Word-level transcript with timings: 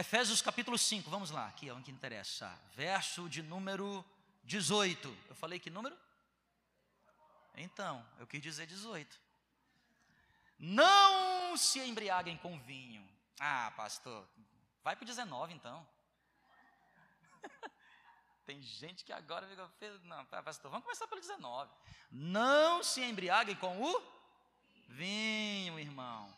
Efésios 0.00 0.40
capítulo 0.40 0.78
5, 0.78 1.10
vamos 1.10 1.30
lá, 1.30 1.48
aqui 1.48 1.68
é 1.68 1.74
o 1.74 1.82
que 1.82 1.90
interessa. 1.90 2.58
Verso 2.74 3.28
de 3.28 3.42
número 3.42 4.02
18. 4.44 5.14
Eu 5.28 5.34
falei 5.34 5.58
que 5.58 5.68
número? 5.68 5.94
Então, 7.54 8.02
eu 8.18 8.26
quis 8.26 8.40
dizer 8.40 8.66
18. 8.66 9.20
Não 10.58 11.54
se 11.54 11.80
embriaguem 11.80 12.38
com 12.38 12.58
vinho. 12.60 13.06
Ah, 13.38 13.74
pastor, 13.76 14.26
vai 14.82 14.96
para 14.96 15.02
o 15.02 15.06
19 15.06 15.52
então. 15.52 15.86
Tem 18.46 18.62
gente 18.62 19.04
que 19.04 19.12
agora 19.12 19.46
fica. 19.48 19.68
Não, 20.04 20.24
pastor, 20.24 20.70
vamos 20.70 20.86
começar 20.86 21.06
pelo 21.08 21.20
19. 21.20 21.70
Não 22.10 22.82
se 22.82 23.02
embriaguem 23.02 23.54
com 23.54 23.82
o 23.82 24.02
vinho, 24.88 25.78
irmão. 25.78 26.34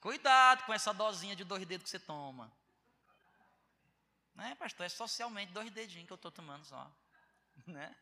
Cuidado 0.00 0.64
com 0.64 0.72
essa 0.72 0.92
dosinha 0.92 1.36
de 1.36 1.44
dois 1.44 1.64
dedos 1.64 1.84
que 1.84 1.90
você 1.90 2.00
toma. 2.00 2.50
Não 4.34 4.44
é, 4.44 4.54
pastor? 4.54 4.86
É 4.86 4.88
socialmente 4.88 5.52
dois 5.52 5.70
dedinhos 5.70 6.06
que 6.06 6.12
eu 6.12 6.16
estou 6.16 6.30
tomando 6.30 6.64
só. 6.64 6.90
Né? 7.66 7.94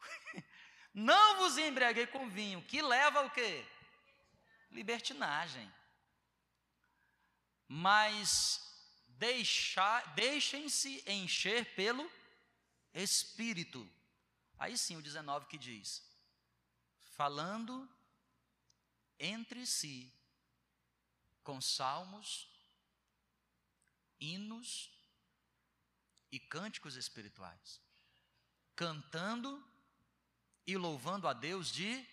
Não 0.94 1.36
vos 1.36 1.58
embriaguei 1.58 2.06
com 2.06 2.30
vinho, 2.30 2.62
que 2.62 2.80
leva 2.80 3.26
o 3.26 3.30
quê? 3.30 3.62
Libertinagem. 4.70 5.70
Mas 7.68 8.62
deixem-se 10.14 11.04
encher 11.06 11.74
pelo 11.74 12.10
Espírito. 12.94 13.86
Aí 14.58 14.78
sim 14.78 14.96
o 14.96 15.02
19 15.02 15.46
que 15.46 15.58
diz: 15.58 16.02
falando 17.02 17.88
entre 19.18 19.66
si 19.66 20.12
com 21.42 21.60
salmos, 21.60 22.48
hinos 24.18 24.95
e 26.30 26.38
cânticos 26.38 26.96
espirituais, 26.96 27.80
cantando 28.74 29.64
e 30.66 30.76
louvando 30.76 31.28
a 31.28 31.32
Deus 31.32 31.70
de 31.70 32.06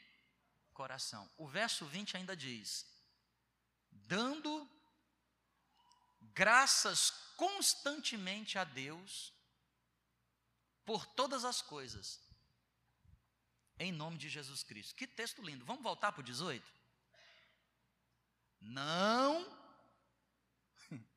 coração. 0.74 1.30
O 1.38 1.48
verso 1.48 1.86
20 1.86 2.18
ainda 2.18 2.36
diz: 2.36 2.86
dando 3.92 4.70
graças 6.34 7.12
constantemente 7.36 8.58
a 8.58 8.64
Deus 8.64 9.34
por 10.86 11.06
todas 11.06 11.46
as 11.46 11.62
coisas, 11.62 12.22
em 13.80 13.92
nome 13.92 14.18
de 14.18 14.30
Jesus 14.30 14.64
Cristo. 14.64 14.96
Que 14.96 15.08
texto 15.08 15.42
lindo. 15.42 15.66
Vamos 15.66 15.84
voltar 15.84 16.12
para 16.12 16.22
o 16.22 16.24
18? 16.24 16.72
Não. 18.62 19.46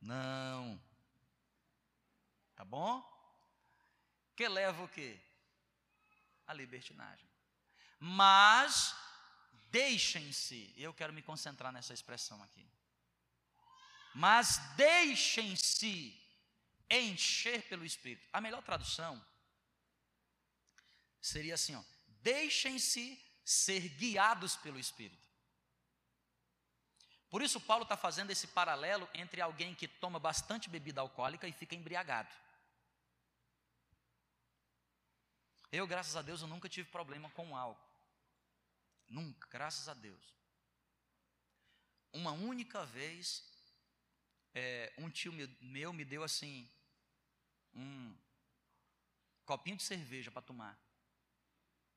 Não. 0.00 0.85
Tá 2.56 2.64
bom? 2.64 3.04
Que 4.34 4.48
leva 4.48 4.82
o 4.82 4.88
quê? 4.88 5.20
A 6.46 6.54
libertinagem. 6.54 7.28
Mas 7.98 8.94
deixem-se, 9.70 10.72
eu 10.76 10.92
quero 10.92 11.12
me 11.12 11.22
concentrar 11.22 11.72
nessa 11.72 11.94
expressão 11.94 12.42
aqui. 12.42 12.66
Mas 14.14 14.56
deixem-se 14.76 16.18
encher 16.90 17.62
pelo 17.68 17.84
Espírito. 17.84 18.26
A 18.32 18.40
melhor 18.40 18.62
tradução 18.62 19.22
seria 21.20 21.54
assim, 21.54 21.74
ó: 21.74 21.82
deixem-se 22.22 23.22
ser 23.44 23.88
guiados 23.90 24.56
pelo 24.56 24.78
Espírito. 24.78 25.26
Por 27.28 27.42
isso, 27.42 27.60
Paulo 27.60 27.82
está 27.82 27.96
fazendo 27.96 28.30
esse 28.30 28.46
paralelo 28.46 29.08
entre 29.12 29.40
alguém 29.40 29.74
que 29.74 29.86
toma 29.86 30.18
bastante 30.18 30.70
bebida 30.70 31.00
alcoólica 31.00 31.46
e 31.46 31.52
fica 31.52 31.74
embriagado. 31.74 32.30
Eu, 35.76 35.86
graças 35.86 36.16
a 36.16 36.22
Deus, 36.22 36.40
eu 36.40 36.48
nunca 36.48 36.70
tive 36.70 36.88
problema 36.88 37.28
com 37.32 37.54
álcool. 37.54 37.86
Nunca, 39.06 39.46
graças 39.50 39.90
a 39.90 39.94
Deus. 39.94 40.34
Uma 42.14 42.32
única 42.32 42.86
vez, 42.86 43.44
é, 44.54 44.90
um 44.96 45.10
tio 45.10 45.34
meu 45.60 45.92
me 45.92 46.02
deu 46.02 46.24
assim, 46.24 46.66
um 47.74 48.16
copinho 49.44 49.76
de 49.76 49.82
cerveja 49.82 50.30
para 50.30 50.40
tomar. 50.40 50.78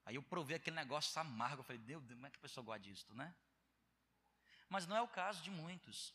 Aí 0.05 0.15
eu 0.15 0.23
provei 0.23 0.57
aquele 0.57 0.75
negócio 0.75 1.17
amargo. 1.21 1.61
Eu 1.61 1.63
falei, 1.63 1.81
Deus, 1.81 2.03
como 2.05 2.27
é 2.27 2.29
que 2.29 2.37
a 2.37 2.41
pessoa 2.41 2.65
gosta 2.65 2.81
disso, 2.81 3.13
né? 3.13 3.33
Mas 4.67 4.85
não 4.87 4.97
é 4.97 5.01
o 5.01 5.07
caso 5.07 5.41
de 5.41 5.49
muitos. 5.49 6.13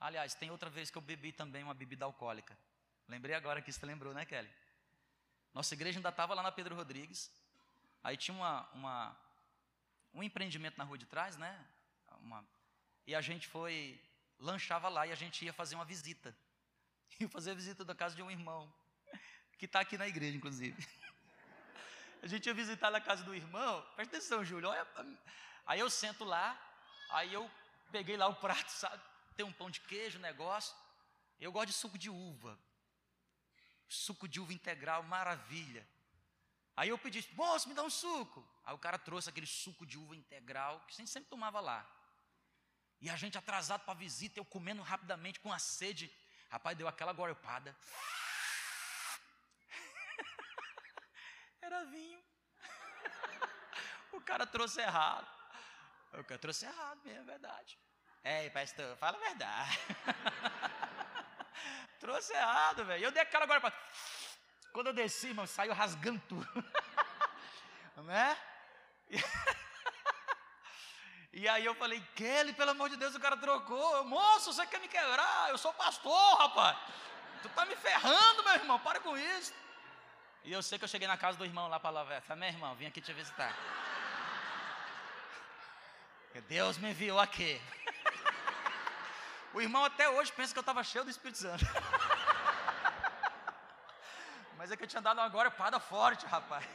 Aliás, 0.00 0.34
tem 0.34 0.50
outra 0.50 0.70
vez 0.70 0.90
que 0.90 0.96
eu 0.96 1.02
bebi 1.02 1.32
também 1.32 1.62
uma 1.62 1.74
bebida 1.74 2.06
alcoólica. 2.06 2.58
Lembrei 3.06 3.34
agora 3.34 3.60
que 3.60 3.70
você 3.70 3.84
lembrou, 3.84 4.14
né, 4.14 4.24
Kelly? 4.24 4.50
Nossa 5.56 5.72
igreja 5.72 5.98
ainda 5.98 6.10
estava 6.10 6.34
lá 6.34 6.42
na 6.42 6.52
Pedro 6.52 6.74
Rodrigues. 6.74 7.30
Aí 8.04 8.14
tinha 8.14 8.36
uma, 8.36 8.68
uma, 8.74 9.16
um 10.12 10.22
empreendimento 10.22 10.76
na 10.76 10.84
rua 10.84 10.98
de 10.98 11.06
trás, 11.06 11.38
né? 11.38 11.66
Uma, 12.20 12.44
e 13.06 13.14
a 13.14 13.22
gente 13.22 13.48
foi, 13.48 13.98
lanchava 14.38 14.90
lá 14.90 15.06
e 15.06 15.12
a 15.12 15.14
gente 15.14 15.46
ia 15.46 15.54
fazer 15.54 15.74
uma 15.74 15.86
visita. 15.86 16.36
Ia 17.18 17.26
fazer 17.30 17.52
a 17.52 17.54
visita 17.54 17.82
da 17.86 17.94
casa 17.94 18.14
de 18.14 18.22
um 18.22 18.30
irmão, 18.30 18.70
que 19.56 19.64
está 19.64 19.80
aqui 19.80 19.96
na 19.96 20.06
igreja, 20.06 20.36
inclusive. 20.36 20.76
A 22.22 22.26
gente 22.26 22.46
ia 22.46 22.52
visitar 22.52 22.90
na 22.90 23.00
casa 23.00 23.22
do 23.22 23.34
irmão, 23.34 23.82
presta 23.94 24.16
atenção, 24.16 24.44
Júlio, 24.44 24.68
olha, 24.68 24.86
Aí 25.64 25.80
eu 25.80 25.88
sento 25.88 26.24
lá, 26.24 26.58
aí 27.10 27.32
eu 27.32 27.48
peguei 27.90 28.16
lá 28.16 28.26
o 28.26 28.34
prato, 28.34 28.68
sabe? 28.68 29.02
Tem 29.36 29.46
um 29.46 29.52
pão 29.52 29.70
de 29.70 29.80
queijo, 29.80 30.18
negócio. 30.18 30.76
Eu 31.40 31.52
gosto 31.52 31.68
de 31.68 31.72
suco 31.72 31.96
de 31.96 32.10
uva. 32.10 32.58
Suco 33.88 34.28
de 34.28 34.40
uva 34.40 34.52
integral, 34.52 35.02
maravilha. 35.02 35.86
Aí 36.76 36.88
eu 36.88 36.98
pedi, 36.98 37.26
moço, 37.32 37.68
me 37.68 37.74
dá 37.74 37.82
um 37.82 37.90
suco. 37.90 38.46
Aí 38.64 38.74
o 38.74 38.78
cara 38.78 38.98
trouxe 38.98 39.30
aquele 39.30 39.46
suco 39.46 39.86
de 39.86 39.96
uva 39.96 40.14
integral, 40.14 40.80
que 40.86 40.94
a 40.94 40.96
gente 40.96 41.10
sempre 41.10 41.30
tomava 41.30 41.60
lá. 41.60 41.88
E 43.00 43.08
a 43.08 43.16
gente 43.16 43.38
atrasado 43.38 43.82
para 43.82 43.92
a 43.92 43.96
visita, 43.96 44.38
eu 44.38 44.44
comendo 44.44 44.82
rapidamente 44.82 45.40
com 45.40 45.52
a 45.52 45.58
sede. 45.58 46.12
Rapaz, 46.50 46.76
deu 46.76 46.88
aquela 46.88 47.12
gorpada. 47.12 47.76
Era 51.62 51.84
vinho. 51.84 52.22
o 54.12 54.20
cara 54.20 54.46
trouxe 54.46 54.80
errado. 54.80 55.26
O 56.12 56.32
eu 56.32 56.38
trouxe 56.38 56.64
errado 56.64 57.00
mesmo, 57.04 57.22
é 57.22 57.24
verdade. 57.24 57.78
É, 58.22 58.48
pastor, 58.50 58.96
fala 58.96 59.18
a 59.18 59.20
verdade. 59.20 59.78
trouxe 62.06 62.32
errado, 62.32 62.84
velho. 62.84 63.04
Eu 63.04 63.10
dei 63.10 63.22
aquela 63.22 63.44
agora 63.44 63.60
para. 63.60 63.72
Quando 64.72 64.86
eu 64.88 64.92
desci, 64.92 65.28
irmão, 65.28 65.46
saiu 65.46 65.72
rasgando 65.72 66.20
tudo. 66.28 66.64
né? 68.10 68.36
E 71.32 71.48
aí 71.48 71.64
eu 71.64 71.74
falei, 71.74 72.00
Kelly, 72.14 72.52
pelo 72.52 72.70
amor 72.70 72.88
de 72.88 72.96
Deus, 72.96 73.16
o 73.16 73.20
cara 73.20 73.36
trocou. 73.36 74.04
Moço, 74.04 74.52
você 74.52 74.64
quer 74.66 74.80
me 74.80 74.88
quebrar? 74.88 75.50
Eu 75.50 75.58
sou 75.58 75.72
pastor, 75.74 76.38
rapaz. 76.38 76.78
Tu 77.42 77.48
tá 77.48 77.66
me 77.66 77.74
ferrando, 77.76 78.44
meu 78.44 78.54
irmão, 78.54 78.78
para 78.78 79.00
com 79.00 79.18
isso. 79.18 79.52
E 80.44 80.52
eu 80.52 80.62
sei 80.62 80.78
que 80.78 80.84
eu 80.84 80.88
cheguei 80.88 81.08
na 81.08 81.18
casa 81.18 81.36
do 81.36 81.44
irmão 81.44 81.68
lá 81.68 81.80
para 81.80 81.90
lavar. 81.90 82.22
Falei, 82.22 82.42
meu 82.42 82.50
irmão, 82.50 82.76
vim 82.76 82.86
aqui 82.86 83.00
te 83.00 83.12
visitar. 83.12 83.52
Deus 86.48 86.78
me 86.78 86.90
enviou 86.90 87.18
aqui. 87.18 87.60
O 89.52 89.60
irmão 89.60 89.84
até 89.84 90.08
hoje 90.08 90.32
pensa 90.32 90.52
que 90.52 90.58
eu 90.58 90.62
estava 90.62 90.82
cheio 90.84 91.04
do 91.04 91.10
Espírito 91.10 91.38
Santo. 91.38 91.64
Mas 94.56 94.70
é 94.70 94.76
que 94.76 94.84
eu 94.84 94.88
tinha 94.88 95.02
dado 95.02 95.18
uma 95.18 95.28
gorepada 95.28 95.78
forte, 95.78 96.24
rapaz. 96.26 96.66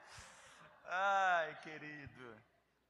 Ai, 0.86 1.58
querido. 1.62 2.42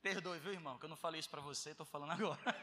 Perdoe, 0.03 0.39
viu, 0.39 0.53
irmão, 0.53 0.79
que 0.79 0.85
eu 0.85 0.91
não 0.91 0.97
falei 0.97 1.21
isso 1.21 1.31
para 1.31 1.41
você, 1.41 1.71
estou 1.71 1.87
falando 1.87 2.13
agora. 2.13 2.41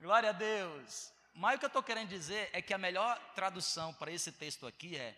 Glória 0.00 0.30
a 0.30 0.32
Deus. 0.32 1.12
Mas 1.34 1.56
o 1.56 1.58
que 1.58 1.66
eu 1.66 1.68
estou 1.68 1.82
querendo 1.82 2.08
dizer 2.08 2.50
é 2.52 2.60
que 2.60 2.74
a 2.74 2.78
melhor 2.78 3.18
tradução 3.34 3.94
para 3.94 4.10
esse 4.10 4.32
texto 4.32 4.66
aqui 4.66 4.96
é 4.96 5.16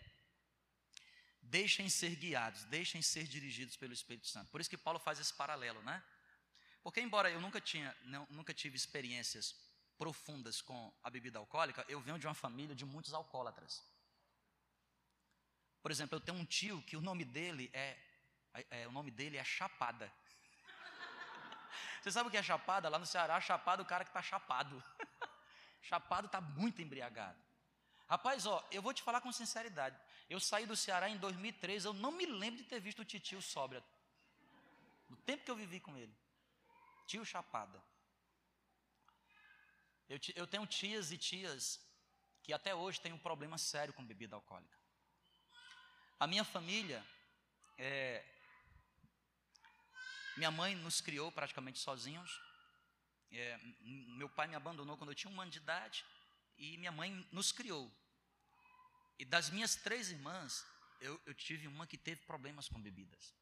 Deixem 1.53 1.87
ser 1.87 2.15
guiados, 2.15 2.63
deixem 2.63 3.01
ser 3.01 3.27
dirigidos 3.27 3.75
pelo 3.75 3.93
Espírito 3.93 4.27
Santo. 4.27 4.49
Por 4.49 4.59
isso 4.59 4.69
que 4.69 4.77
Paulo 4.77 4.97
faz 4.97 5.19
esse 5.19 5.33
paralelo, 5.33 5.81
né? 5.83 6.01
Porque 6.83 6.99
embora 6.99 7.31
eu 7.31 7.39
nunca 7.39 7.61
tinha, 7.61 7.95
não, 8.03 8.27
nunca 8.29 8.53
tive 8.53 8.75
experiências 8.75 9.55
profundas 9.97 10.61
com 10.61 10.93
a 11.01 11.09
bebida 11.09 11.39
alcoólica, 11.39 11.85
eu 11.87 12.01
venho 12.01 12.19
de 12.19 12.27
uma 12.27 12.33
família 12.33 12.75
de 12.75 12.83
muitos 12.83 13.13
alcoólatras. 13.13 13.81
Por 15.81 15.91
exemplo, 15.91 16.17
eu 16.17 16.19
tenho 16.19 16.37
um 16.37 16.45
tio 16.45 16.81
que 16.81 16.97
o 16.97 17.01
nome 17.01 17.23
dele 17.23 17.69
é, 17.73 17.97
é 18.69 18.87
o 18.87 18.91
nome 18.91 19.11
dele 19.11 19.37
é 19.37 19.43
Chapada. 19.43 20.11
Você 22.01 22.11
sabe 22.11 22.27
o 22.27 22.31
que 22.31 22.37
é 22.37 22.43
chapada? 22.43 22.89
Lá 22.89 22.99
no 22.99 23.05
Ceará, 23.05 23.39
chapada 23.39 23.81
é 23.81 23.83
o 23.83 23.87
cara 23.87 24.03
que 24.03 24.09
está 24.09 24.21
chapado. 24.21 24.83
chapado 25.81 26.27
está 26.27 26.41
muito 26.41 26.81
embriagado. 26.81 27.41
Rapaz, 28.09 28.45
ó, 28.45 28.65
eu 28.71 28.81
vou 28.81 28.93
te 28.93 29.01
falar 29.01 29.21
com 29.21 29.31
sinceridade. 29.31 29.97
Eu 30.29 30.39
saí 30.39 30.65
do 30.65 30.75
Ceará 30.75 31.09
em 31.09 31.17
2003, 31.17 31.85
eu 31.85 31.93
não 31.93 32.11
me 32.11 32.25
lembro 32.25 32.61
de 32.61 32.65
ter 32.65 32.79
visto 32.79 32.99
o 32.99 33.05
titio 33.05 33.41
sóbria. 33.41 33.83
No 35.09 35.15
tempo 35.17 35.43
que 35.43 35.51
eu 35.51 35.55
vivi 35.55 35.79
com 35.79 35.97
ele. 35.97 36.13
Tio 37.05 37.25
Chapada. 37.25 37.83
Eu, 40.09 40.19
eu 40.35 40.47
tenho 40.47 40.65
tias 40.67 41.11
e 41.11 41.17
tias 41.17 41.79
que 42.43 42.53
até 42.53 42.75
hoje 42.75 42.99
têm 42.99 43.13
um 43.13 43.19
problema 43.19 43.57
sério 43.57 43.93
com 43.93 44.05
bebida 44.05 44.35
alcoólica. 44.35 44.77
A 46.19 46.27
minha 46.27 46.43
família, 46.43 47.05
é, 47.77 48.23
minha 50.37 50.51
mãe 50.51 50.75
nos 50.75 51.01
criou 51.01 51.31
praticamente 51.31 51.79
sozinhos. 51.79 52.41
É, 53.31 53.57
meu 54.17 54.29
pai 54.29 54.47
me 54.47 54.55
abandonou 54.55 54.97
quando 54.97 55.11
eu 55.11 55.15
tinha 55.15 55.33
um 55.33 55.41
ano 55.41 55.51
de 55.51 55.57
idade 55.57 56.05
e 56.57 56.77
minha 56.77 56.91
mãe 56.91 57.27
nos 57.31 57.51
criou. 57.51 57.91
E 59.17 59.25
das 59.25 59.49
minhas 59.49 59.75
três 59.75 60.11
irmãs, 60.11 60.65
eu, 60.99 61.21
eu 61.25 61.33
tive 61.33 61.67
uma 61.67 61.87
que 61.87 61.97
teve 61.97 62.21
problemas 62.21 62.67
com 62.67 62.79
bebidas. 62.81 63.33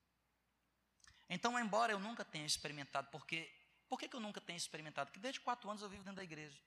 Então, 1.34 1.58
embora 1.58 1.94
eu 1.94 2.00
nunca 2.00 2.26
tenha 2.26 2.46
experimentado, 2.46 3.08
porque 3.10 3.50
por 3.88 3.98
que, 3.98 4.14
eu 4.14 4.20
nunca 4.20 4.42
tenho 4.42 4.58
experimentado? 4.58 5.08
Porque 5.10 5.20
desde 5.22 5.40
quatro 5.40 5.70
anos 5.70 5.82
eu 5.82 5.88
vivo 5.88 6.04
dentro 6.04 6.18
da 6.18 6.24
igreja. 6.26 6.60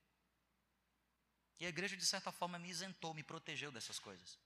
E 1.61 1.67
a 1.67 1.69
igreja, 1.69 1.95
de 1.95 2.07
certa 2.07 2.33
forma, 2.33 2.59
me 2.59 2.71
isentou, 2.71 3.13
me 3.13 3.23
protegeu 3.23 3.71
dessas 3.71 3.99
coisas. 3.99 4.39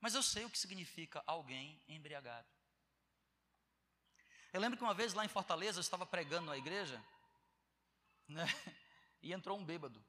Mas 0.00 0.16
eu 0.16 0.22
sei 0.22 0.44
o 0.44 0.50
que 0.50 0.58
significa 0.58 1.22
alguém 1.28 1.80
embriagado. 1.88 2.48
Eu 4.52 4.60
lembro 4.60 4.76
que 4.76 4.82
uma 4.82 4.94
vez 4.94 5.14
lá 5.14 5.24
em 5.24 5.28
Fortaleza, 5.28 5.78
eu 5.78 5.82
estava 5.82 6.04
pregando 6.04 6.46
na 6.46 6.56
igreja, 6.56 7.00
né, 8.26 8.44
e 9.22 9.32
entrou 9.32 9.56
um 9.56 9.64
bêbado. 9.64 10.04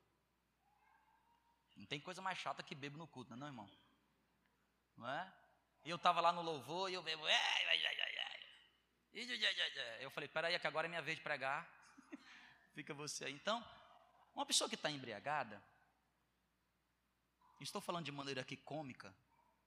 Não 1.75 1.85
tem 1.85 2.01
coisa 2.01 2.23
mais 2.23 2.39
chata 2.39 2.63
que 2.63 2.73
bebo 2.73 2.97
no 2.97 3.05
culto, 3.05 3.35
não, 3.35 3.45
é, 3.45 3.49
irmão? 3.51 3.69
Não 4.97 5.07
é? 5.07 5.31
E 5.83 5.89
eu 5.89 5.95
estava 5.95 6.21
lá 6.21 6.31
no 6.31 6.41
louvor 6.41 6.89
e 6.89 6.93
eu 6.93 7.01
bebo. 7.01 7.23
Eu 9.99 10.09
falei, 10.09 10.29
peraí, 10.29 10.57
que 10.57 10.67
agora 10.67 10.87
é 10.87 10.89
minha 10.89 11.01
vez 11.01 11.17
de 11.17 11.23
pregar. 11.23 11.67
Fica 12.73 12.93
você 12.93 13.25
aí. 13.25 13.33
Então, 13.33 13.65
uma 14.33 14.45
pessoa 14.45 14.69
que 14.69 14.75
está 14.75 14.89
embriagada, 14.89 15.61
estou 17.59 17.81
falando 17.81 18.05
de 18.05 18.11
maneira 18.11 18.41
aqui 18.41 18.55
cômica, 18.55 19.13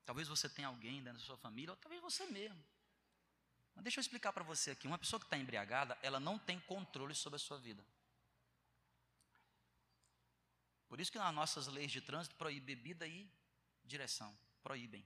talvez 0.06 0.28
você 0.28 0.48
tenha 0.48 0.68
alguém 0.68 1.02
dentro 1.02 1.18
da 1.18 1.24
sua 1.24 1.36
família, 1.36 1.72
ou 1.72 1.76
talvez 1.76 2.00
você 2.00 2.26
mesmo. 2.26 2.62
Mas 3.74 3.84
deixa 3.84 3.98
eu 3.98 4.02
explicar 4.02 4.32
para 4.32 4.44
você 4.44 4.70
aqui: 4.70 4.86
uma 4.86 4.98
pessoa 4.98 5.20
que 5.20 5.26
está 5.26 5.36
embriagada, 5.36 5.98
ela 6.02 6.18
não 6.18 6.38
tem 6.38 6.58
controle 6.60 7.14
sobre 7.14 7.36
a 7.36 7.40
sua 7.40 7.58
vida. 7.58 7.84
Por 10.88 11.00
isso 11.00 11.10
que 11.10 11.18
nas 11.18 11.34
nossas 11.34 11.66
leis 11.66 11.90
de 11.90 12.00
trânsito 12.00 12.36
proíbe 12.36 12.74
bebida 12.74 13.06
e 13.06 13.28
direção. 13.84 14.36
Proíbem. 14.62 15.04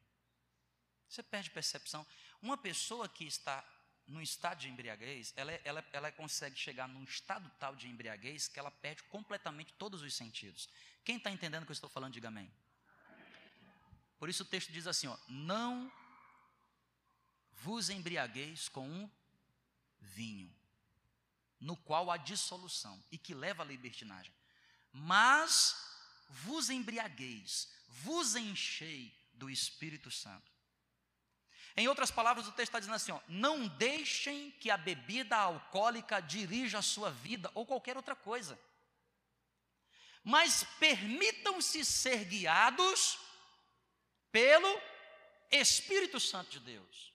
Você 1.08 1.22
perde 1.22 1.50
percepção. 1.50 2.06
Uma 2.42 2.58
pessoa 2.58 3.08
que 3.08 3.24
está 3.24 3.64
num 4.08 4.22
estado 4.22 4.58
de 4.58 4.68
embriaguez, 4.68 5.34
ela, 5.36 5.52
ela, 5.64 5.84
ela 5.92 6.10
consegue 6.10 6.58
chegar 6.58 6.88
num 6.88 7.04
estado 7.04 7.48
tal 7.60 7.76
de 7.76 7.86
embriaguez 7.86 8.48
que 8.48 8.58
ela 8.58 8.70
perde 8.70 9.02
completamente 9.04 9.74
todos 9.74 10.00
os 10.00 10.14
sentidos. 10.14 10.68
Quem 11.04 11.18
está 11.18 11.30
entendendo 11.30 11.62
o 11.62 11.66
que 11.66 11.72
eu 11.72 11.74
estou 11.74 11.90
falando, 11.90 12.14
diga 12.14 12.28
amém. 12.28 12.50
Por 14.18 14.30
isso 14.30 14.42
o 14.42 14.46
texto 14.46 14.72
diz 14.72 14.86
assim: 14.86 15.06
ó, 15.06 15.16
não 15.28 15.92
vos 17.52 17.90
embriagueis 17.90 18.68
com 18.68 18.88
um 18.88 19.10
vinho, 20.00 20.50
no 21.60 21.76
qual 21.76 22.10
há 22.10 22.16
dissolução 22.16 23.02
e 23.12 23.18
que 23.18 23.34
leva 23.34 23.62
à 23.62 23.66
libertinagem, 23.66 24.32
mas 24.90 25.76
vos 26.30 26.70
embriagueis, 26.70 27.70
vos 27.88 28.34
enchei 28.34 29.14
do 29.34 29.50
Espírito 29.50 30.10
Santo. 30.10 30.57
Em 31.78 31.86
outras 31.86 32.10
palavras, 32.10 32.48
o 32.48 32.50
texto 32.50 32.70
está 32.70 32.80
dizendo 32.80 32.96
assim: 32.96 33.12
ó, 33.12 33.20
não 33.28 33.68
deixem 33.68 34.50
que 34.58 34.68
a 34.68 34.76
bebida 34.76 35.36
alcoólica 35.36 36.20
dirija 36.20 36.78
a 36.78 36.82
sua 36.82 37.08
vida 37.08 37.52
ou 37.54 37.64
qualquer 37.64 37.96
outra 37.96 38.16
coisa, 38.16 38.58
mas 40.24 40.64
permitam-se 40.80 41.84
ser 41.84 42.24
guiados 42.24 43.20
pelo 44.32 44.68
Espírito 45.52 46.18
Santo 46.18 46.50
de 46.50 46.58
Deus. 46.58 47.12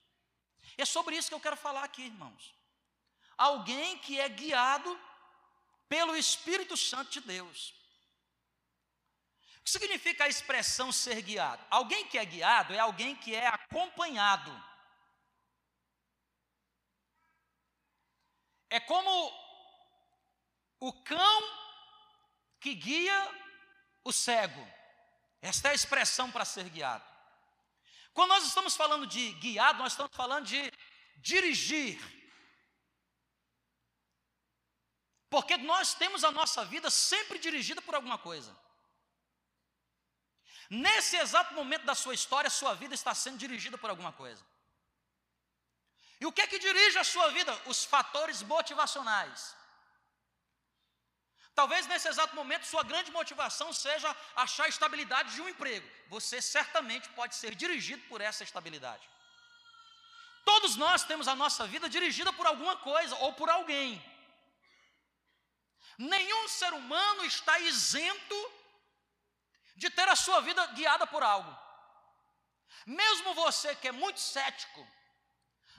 É 0.78 0.86
sobre 0.86 1.14
isso 1.14 1.28
que 1.28 1.34
eu 1.34 1.40
quero 1.40 1.58
falar 1.58 1.84
aqui, 1.84 2.00
irmãos. 2.02 2.54
Alguém 3.36 3.98
que 3.98 4.18
é 4.18 4.30
guiado 4.30 4.98
pelo 5.90 6.16
Espírito 6.16 6.74
Santo 6.74 7.10
de 7.10 7.20
Deus. 7.20 7.74
O 9.64 9.66
que 9.66 9.70
significa 9.70 10.24
a 10.24 10.28
expressão 10.28 10.92
ser 10.92 11.22
guiado? 11.22 11.64
Alguém 11.70 12.06
que 12.06 12.18
é 12.18 12.24
guiado 12.26 12.74
é 12.74 12.78
alguém 12.78 13.16
que 13.16 13.34
é 13.34 13.46
acompanhado. 13.46 14.52
É 18.68 18.78
como 18.78 19.32
o 20.78 20.92
cão 21.02 21.42
que 22.60 22.74
guia 22.74 23.18
o 24.04 24.12
cego. 24.12 24.68
Esta 25.40 25.68
é 25.68 25.70
a 25.70 25.74
expressão 25.74 26.30
para 26.30 26.44
ser 26.44 26.68
guiado. 26.68 27.10
Quando 28.12 28.28
nós 28.28 28.44
estamos 28.44 28.76
falando 28.76 29.06
de 29.06 29.32
guiado, 29.32 29.78
nós 29.78 29.94
estamos 29.94 30.14
falando 30.14 30.44
de 30.44 30.70
dirigir. 31.16 31.98
Porque 35.30 35.56
nós 35.56 35.94
temos 35.94 36.22
a 36.22 36.30
nossa 36.30 36.66
vida 36.66 36.90
sempre 36.90 37.38
dirigida 37.38 37.80
por 37.80 37.94
alguma 37.94 38.18
coisa. 38.18 38.63
Nesse 40.70 41.16
exato 41.16 41.54
momento 41.54 41.84
da 41.84 41.94
sua 41.94 42.14
história, 42.14 42.48
sua 42.50 42.74
vida 42.74 42.94
está 42.94 43.14
sendo 43.14 43.38
dirigida 43.38 43.76
por 43.76 43.90
alguma 43.90 44.12
coisa. 44.12 44.42
E 46.20 46.26
o 46.26 46.32
que 46.32 46.42
é 46.42 46.46
que 46.46 46.58
dirige 46.58 46.98
a 46.98 47.04
sua 47.04 47.28
vida? 47.30 47.52
Os 47.66 47.84
fatores 47.84 48.42
motivacionais. 48.42 49.54
Talvez 51.54 51.86
nesse 51.86 52.08
exato 52.08 52.34
momento 52.34 52.66
sua 52.66 52.82
grande 52.82 53.10
motivação 53.12 53.72
seja 53.72 54.14
achar 54.34 54.68
estabilidade 54.68 55.34
de 55.34 55.42
um 55.42 55.48
emprego. 55.48 55.88
Você 56.08 56.40
certamente 56.42 57.08
pode 57.10 57.36
ser 57.36 57.54
dirigido 57.54 58.02
por 58.08 58.20
essa 58.20 58.42
estabilidade. 58.42 59.08
Todos 60.44 60.76
nós 60.76 61.04
temos 61.04 61.28
a 61.28 61.36
nossa 61.36 61.66
vida 61.66 61.88
dirigida 61.88 62.32
por 62.32 62.46
alguma 62.46 62.76
coisa 62.76 63.14
ou 63.16 63.32
por 63.32 63.48
alguém. 63.48 64.02
Nenhum 65.96 66.48
ser 66.48 66.72
humano 66.72 67.24
está 67.24 67.58
isento 67.60 68.52
de 69.74 69.90
ter 69.90 70.08
a 70.08 70.16
sua 70.16 70.40
vida 70.40 70.64
guiada 70.68 71.06
por 71.06 71.22
algo. 71.22 71.56
Mesmo 72.86 73.34
você 73.34 73.74
que 73.76 73.88
é 73.88 73.92
muito 73.92 74.20
cético, 74.20 74.86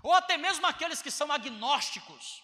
ou 0.03 0.13
até 0.13 0.37
mesmo 0.37 0.65
aqueles 0.67 1.01
que 1.01 1.11
são 1.11 1.31
agnósticos, 1.31 2.43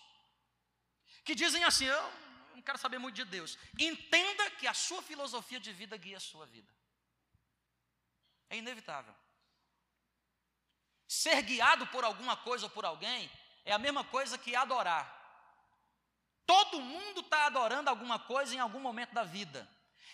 que 1.23 1.35
dizem 1.35 1.63
assim: 1.63 1.85
eu 1.85 2.13
não 2.55 2.61
quero 2.61 2.77
saber 2.77 2.99
muito 2.99 3.15
de 3.15 3.25
Deus. 3.25 3.57
Entenda 3.79 4.49
que 4.51 4.67
a 4.67 4.73
sua 4.73 5.01
filosofia 5.01 5.59
de 5.59 5.71
vida 5.73 5.97
guia 5.97 6.17
a 6.17 6.19
sua 6.19 6.45
vida. 6.45 6.71
É 8.49 8.57
inevitável. 8.57 9.15
Ser 11.07 11.41
guiado 11.41 11.87
por 11.87 12.03
alguma 12.03 12.37
coisa 12.37 12.65
ou 12.65 12.69
por 12.69 12.85
alguém 12.85 13.29
é 13.65 13.73
a 13.73 13.79
mesma 13.79 14.03
coisa 14.03 14.37
que 14.37 14.55
adorar. 14.55 15.19
Todo 16.45 16.81
mundo 16.81 17.21
está 17.21 17.45
adorando 17.45 17.89
alguma 17.89 18.19
coisa 18.19 18.55
em 18.55 18.59
algum 18.59 18.79
momento 18.79 19.13
da 19.13 19.23
vida. 19.23 19.67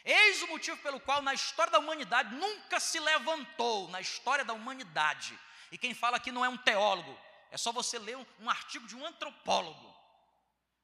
Eis 0.10 0.42
o 0.42 0.48
motivo 0.48 0.78
pelo 0.78 1.02
qual 1.02 1.22
na 1.22 1.34
história 1.34 1.70
da 1.70 1.80
humanidade 1.80 2.34
nunca 2.34 2.80
se 2.80 2.98
levantou, 2.98 3.90
na 3.90 4.00
história 4.00 4.46
da 4.46 4.54
humanidade. 4.54 5.38
E 5.70 5.78
quem 5.78 5.94
fala 5.94 6.16
aqui 6.16 6.32
não 6.32 6.46
é 6.46 6.48
um 6.48 6.56
teólogo, 6.56 7.20
é 7.52 7.58
só 7.58 7.74
você 7.74 8.00
ler 8.00 8.16
um, 8.16 8.26
um 8.40 8.50
artigo 8.50 8.88
de 8.88 8.96
um 8.96 9.06
antropólogo. 9.06 9.94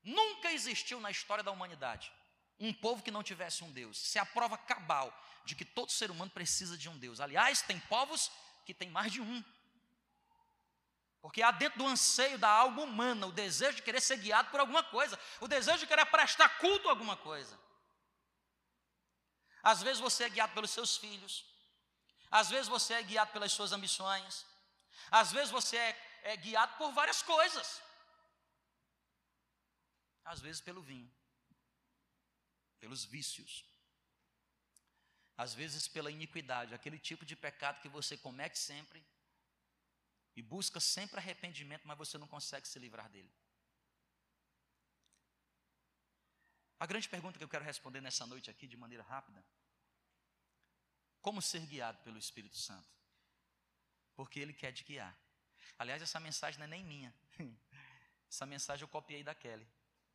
Nunca 0.03 0.51
existiu 0.51 0.99
na 0.99 1.09
história 1.09 1.41
da 1.41 1.51
humanidade 1.51 2.11
um 2.59 2.73
povo 2.73 3.01
que 3.01 3.11
não 3.11 3.23
tivesse 3.23 3.63
um 3.63 3.71
Deus. 3.71 3.97
Isso 3.97 4.17
é 4.17 4.21
a 4.21 4.25
prova 4.25 4.57
cabal 4.57 5.17
de 5.45 5.55
que 5.55 5.63
todo 5.63 5.89
ser 5.89 6.11
humano 6.11 6.29
precisa 6.29 6.77
de 6.77 6.89
um 6.89 6.97
Deus. 6.97 7.21
Aliás, 7.21 7.61
tem 7.61 7.79
povos 7.79 8.29
que 8.65 8.73
têm 8.73 8.89
mais 8.89 9.09
de 9.09 9.21
um. 9.21 9.41
Porque 11.21 11.41
há 11.41 11.51
dentro 11.51 11.79
do 11.79 11.87
anseio 11.87 12.37
da 12.37 12.49
alma 12.49 12.81
humana 12.81 13.27
o 13.27 13.31
desejo 13.31 13.77
de 13.77 13.81
querer 13.81 14.01
ser 14.01 14.17
guiado 14.17 14.51
por 14.51 14.59
alguma 14.59 14.83
coisa, 14.83 15.17
o 15.39 15.47
desejo 15.47 15.79
de 15.79 15.87
querer 15.87 16.05
prestar 16.07 16.49
culto 16.57 16.89
a 16.89 16.91
alguma 16.91 17.15
coisa. 17.15 17.57
Às 19.71 19.81
vezes 19.81 20.01
você 20.01 20.25
é 20.25 20.29
guiado 20.29 20.53
pelos 20.53 20.71
seus 20.71 20.97
filhos, 20.97 21.45
às 22.29 22.49
vezes 22.49 22.67
você 22.67 22.93
é 22.95 23.03
guiado 23.03 23.31
pelas 23.31 23.53
suas 23.53 23.71
ambições, 23.71 24.45
às 25.09 25.31
vezes 25.31 25.51
você 25.51 25.77
é, 25.77 26.21
é 26.23 26.37
guiado 26.37 26.75
por 26.77 26.91
várias 26.91 27.21
coisas, 27.21 27.81
às 30.25 30.41
vezes 30.41 30.59
pelo 30.59 30.81
vinho, 30.81 31.09
pelos 32.81 33.05
vícios, 33.05 33.63
às 35.37 35.53
vezes 35.53 35.87
pela 35.87 36.11
iniquidade, 36.11 36.73
aquele 36.73 36.99
tipo 36.99 37.25
de 37.25 37.35
pecado 37.35 37.81
que 37.81 37.87
você 37.87 38.17
comete 38.17 38.59
sempre 38.59 39.01
e 40.35 40.41
busca 40.41 40.79
sempre 40.79 41.19
arrependimento, 41.19 41.87
mas 41.87 41.97
você 41.97 42.17
não 42.17 42.27
consegue 42.27 42.67
se 42.67 42.79
livrar 42.79 43.09
dele. 43.09 43.31
A 46.83 46.85
grande 46.85 47.07
pergunta 47.07 47.37
que 47.37 47.43
eu 47.45 47.47
quero 47.47 47.63
responder 47.63 48.01
nessa 48.01 48.25
noite 48.25 48.51
aqui, 48.51 48.67
de 48.67 48.75
maneira 48.75 49.05
rápida: 49.05 49.41
como 51.21 51.41
ser 51.41 51.65
guiado 51.65 51.97
pelo 51.99 52.17
Espírito 52.17 52.57
Santo? 52.57 52.89
Porque 54.17 54.37
Ele 54.37 54.51
quer 54.51 54.73
te 54.73 54.83
guiar. 54.83 55.17
Aliás, 55.79 56.01
essa 56.01 56.19
mensagem 56.19 56.59
não 56.59 56.65
é 56.65 56.67
nem 56.67 56.83
minha. 56.83 57.15
Essa 58.29 58.45
mensagem 58.45 58.81
eu 58.81 58.87
copiei 58.89 59.23
da 59.23 59.33
Kelly. 59.33 59.65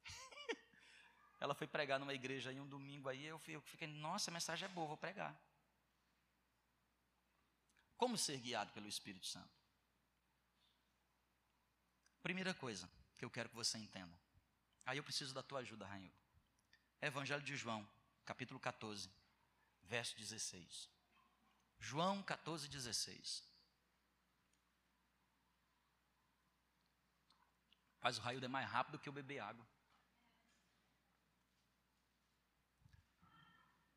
ela 1.40 1.54
foi 1.54 1.66
pregar 1.66 1.98
numa 1.98 2.12
igreja 2.12 2.50
aí 2.50 2.60
um 2.60 2.68
domingo 2.68 3.08
aí, 3.08 3.24
eu 3.24 3.38
fiquei, 3.38 3.86
nossa, 3.86 4.30
a 4.30 4.32
mensagem 4.32 4.66
é 4.66 4.68
boa, 4.68 4.88
vou 4.88 4.96
pregar. 4.96 5.40
Como 7.96 8.18
ser 8.18 8.38
guiado 8.40 8.72
pelo 8.72 8.88
Espírito 8.88 9.26
Santo? 9.26 9.56
Primeira 12.22 12.52
coisa 12.52 12.90
que 13.16 13.24
eu 13.24 13.30
quero 13.30 13.48
que 13.48 13.54
você 13.54 13.78
entenda. 13.78 14.18
Aí 14.84 14.98
eu 14.98 15.04
preciso 15.04 15.32
da 15.32 15.42
tua 15.42 15.60
ajuda, 15.60 15.86
Rainha. 15.86 16.12
Evangelho 17.00 17.42
de 17.42 17.56
João, 17.56 17.88
capítulo 18.24 18.58
14, 18.58 19.08
verso 19.84 20.16
16. 20.16 20.90
João 21.78 22.22
14, 22.22 22.68
16. 22.68 23.44
Faz 28.00 28.18
o 28.18 28.20
raio 28.20 28.40
de 28.40 28.48
mais 28.48 28.68
rápido 28.68 28.98
que 28.98 29.08
eu 29.08 29.12
beber 29.12 29.38
água. 29.38 29.66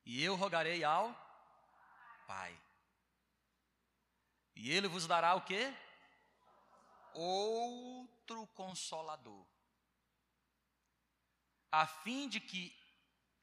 E 0.05 0.24
eu 0.24 0.36
rogarei 0.36 0.84
ao 0.84 1.13
Pai. 2.27 2.60
E 4.55 4.72
ele 4.72 4.88
vos 4.88 5.08
dará 5.08 5.34
o 5.36 5.41
quê? 5.41 5.74
Outro 7.13 8.46
consolador. 8.48 9.46
A 11.72 11.88
fim 11.88 12.29
de 12.29 12.39
que 12.39 12.80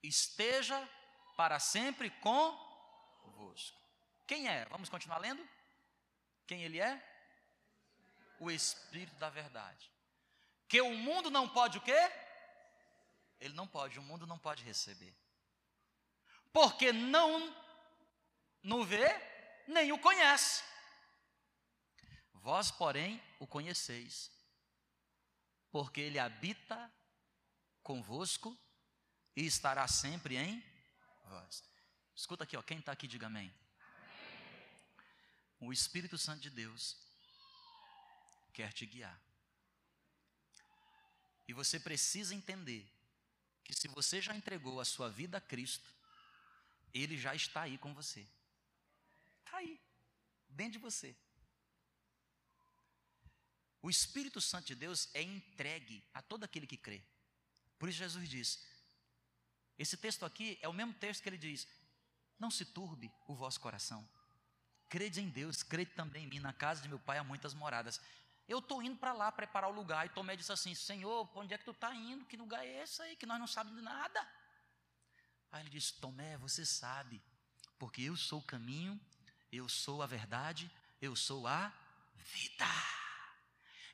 esteja 0.03 0.89
para 1.37 1.59
sempre 1.59 2.11
convosco. 2.21 3.79
Quem 4.27 4.49
é? 4.49 4.65
Vamos 4.67 4.89
continuar 4.89 5.19
lendo? 5.19 5.47
Quem 6.47 6.63
ele 6.63 6.81
é? 6.81 7.03
O 8.41 8.51
Espírito 8.51 9.17
da 9.17 9.31
verdade. 9.31 9.91
Que 10.69 10.81
o 10.81 10.95
mundo 10.95 11.31
não 11.31 11.49
pode 11.49 11.79
o 11.79 11.81
quê? 11.81 12.13
Ele 13.41 13.55
não 13.55 13.67
pode, 13.67 13.99
o 13.99 14.03
mundo 14.03 14.27
não 14.27 14.39
pode 14.39 14.65
receber. 14.65 15.15
Porque 16.53 16.93
não 16.93 17.55
no 18.63 18.85
vê, 18.85 19.09
nem 19.67 19.93
o 19.93 19.99
conhece. 19.99 20.63
Vós, 22.35 22.71
porém, 22.71 23.23
o 23.39 23.47
conheceis, 23.47 24.31
porque 25.71 26.01
ele 26.01 26.19
habita 26.19 26.93
convosco 27.83 28.57
e 29.39 29.47
estará 29.47 29.87
sempre 29.87 30.37
em 30.37 30.61
vós. 31.27 31.63
Escuta 32.13 32.43
aqui, 32.43 32.57
ó, 32.57 32.63
quem 32.63 32.81
está 32.81 32.91
aqui, 32.91 33.07
diga 33.07 33.29
amém. 33.29 33.45
amém. 33.47 33.55
O 35.61 35.73
Espírito 35.73 36.19
Santo 36.19 36.41
de 36.41 36.51
Deus 36.51 36.97
quer 38.53 38.73
te 38.73 38.85
guiar. 38.85 39.17
E 41.47 41.53
você 41.53 41.79
precisa 41.79 42.35
entender 42.35 42.85
que 43.63 43.73
se 43.73 43.87
você 43.87 44.21
já 44.21 44.35
entregou 44.35 44.81
a 44.81 44.85
sua 44.85 45.09
vida 45.09 45.39
a 45.39 45.41
Cristo, 45.41 45.89
Ele 46.93 47.17
já 47.17 47.33
está 47.33 47.63
aí 47.63 47.79
com 47.79 47.95
você. 47.95 48.27
Está 49.45 49.59
aí, 49.59 49.81
dentro 50.49 50.73
de 50.73 50.79
você. 50.79 51.15
O 53.81 53.89
Espírito 53.89 54.41
Santo 54.41 54.67
de 54.67 54.75
Deus 54.75 55.09
é 55.15 55.23
entregue 55.23 56.03
a 56.13 56.21
todo 56.21 56.43
aquele 56.43 56.67
que 56.67 56.77
crê. 56.77 57.01
Por 57.79 57.89
isso 57.89 57.99
Jesus 57.99 58.29
diz: 58.29 58.78
esse 59.79 59.97
texto 59.97 60.27
aqui 60.27 60.59
é 60.61 60.69
o 60.69 60.73
mesmo 60.73 60.93
texto 60.95 61.23
que 61.23 61.29
ele 61.29 61.39
diz: 61.39 61.69
Não 62.39 62.51
se 62.51 62.65
turbe 62.65 63.13
o 63.27 63.35
vosso 63.35 63.61
coração. 63.61 64.07
Crede 64.89 65.21
em 65.21 65.29
Deus, 65.29 65.63
crede 65.63 65.93
também 65.93 66.25
em 66.25 66.29
mim. 66.29 66.41
Na 66.41 66.53
casa 66.53 66.83
de 66.83 66.89
meu 66.89 66.99
pai 66.99 67.19
há 67.19 67.25
muitas 67.25 67.55
moradas. 67.55 68.01
Eu 68.49 68.59
estou 68.59 68.83
indo 68.83 68.97
para 68.97 69.13
lá 69.13 69.31
preparar 69.31 69.71
o 69.71 69.75
lugar. 69.75 70.07
E 70.07 70.09
Tomé 70.09 70.35
disse 70.35 70.51
assim: 70.51 70.75
Senhor, 70.75 71.27
para 71.29 71.43
onde 71.43 71.55
é 71.55 71.59
que 71.59 71.65
tu 71.65 71.71
está 71.71 71.95
indo? 71.95 72.25
Que 72.25 72.37
lugar 72.37 72.67
é 72.67 72.83
esse 72.83 73.01
aí? 73.03 73.15
Que 73.15 73.27
nós 73.27 73.39
não 73.39 73.47
sabemos 73.47 73.79
de 73.79 73.85
nada. 73.85 74.27
Aí 75.53 75.63
ele 75.63 75.71
disse: 75.71 75.95
Tomé, 75.95 76.37
você 76.39 76.67
sabe, 76.67 77.23
porque 77.79 78.03
eu 78.03 78.17
sou 78.17 78.41
o 78.41 78.45
caminho, 78.45 78.99
eu 79.53 79.69
sou 79.69 80.03
a 80.03 80.07
verdade, 80.07 80.71
eu 81.01 81.15
sou 81.15 81.47
a 81.47 81.73
vida. 82.17 82.98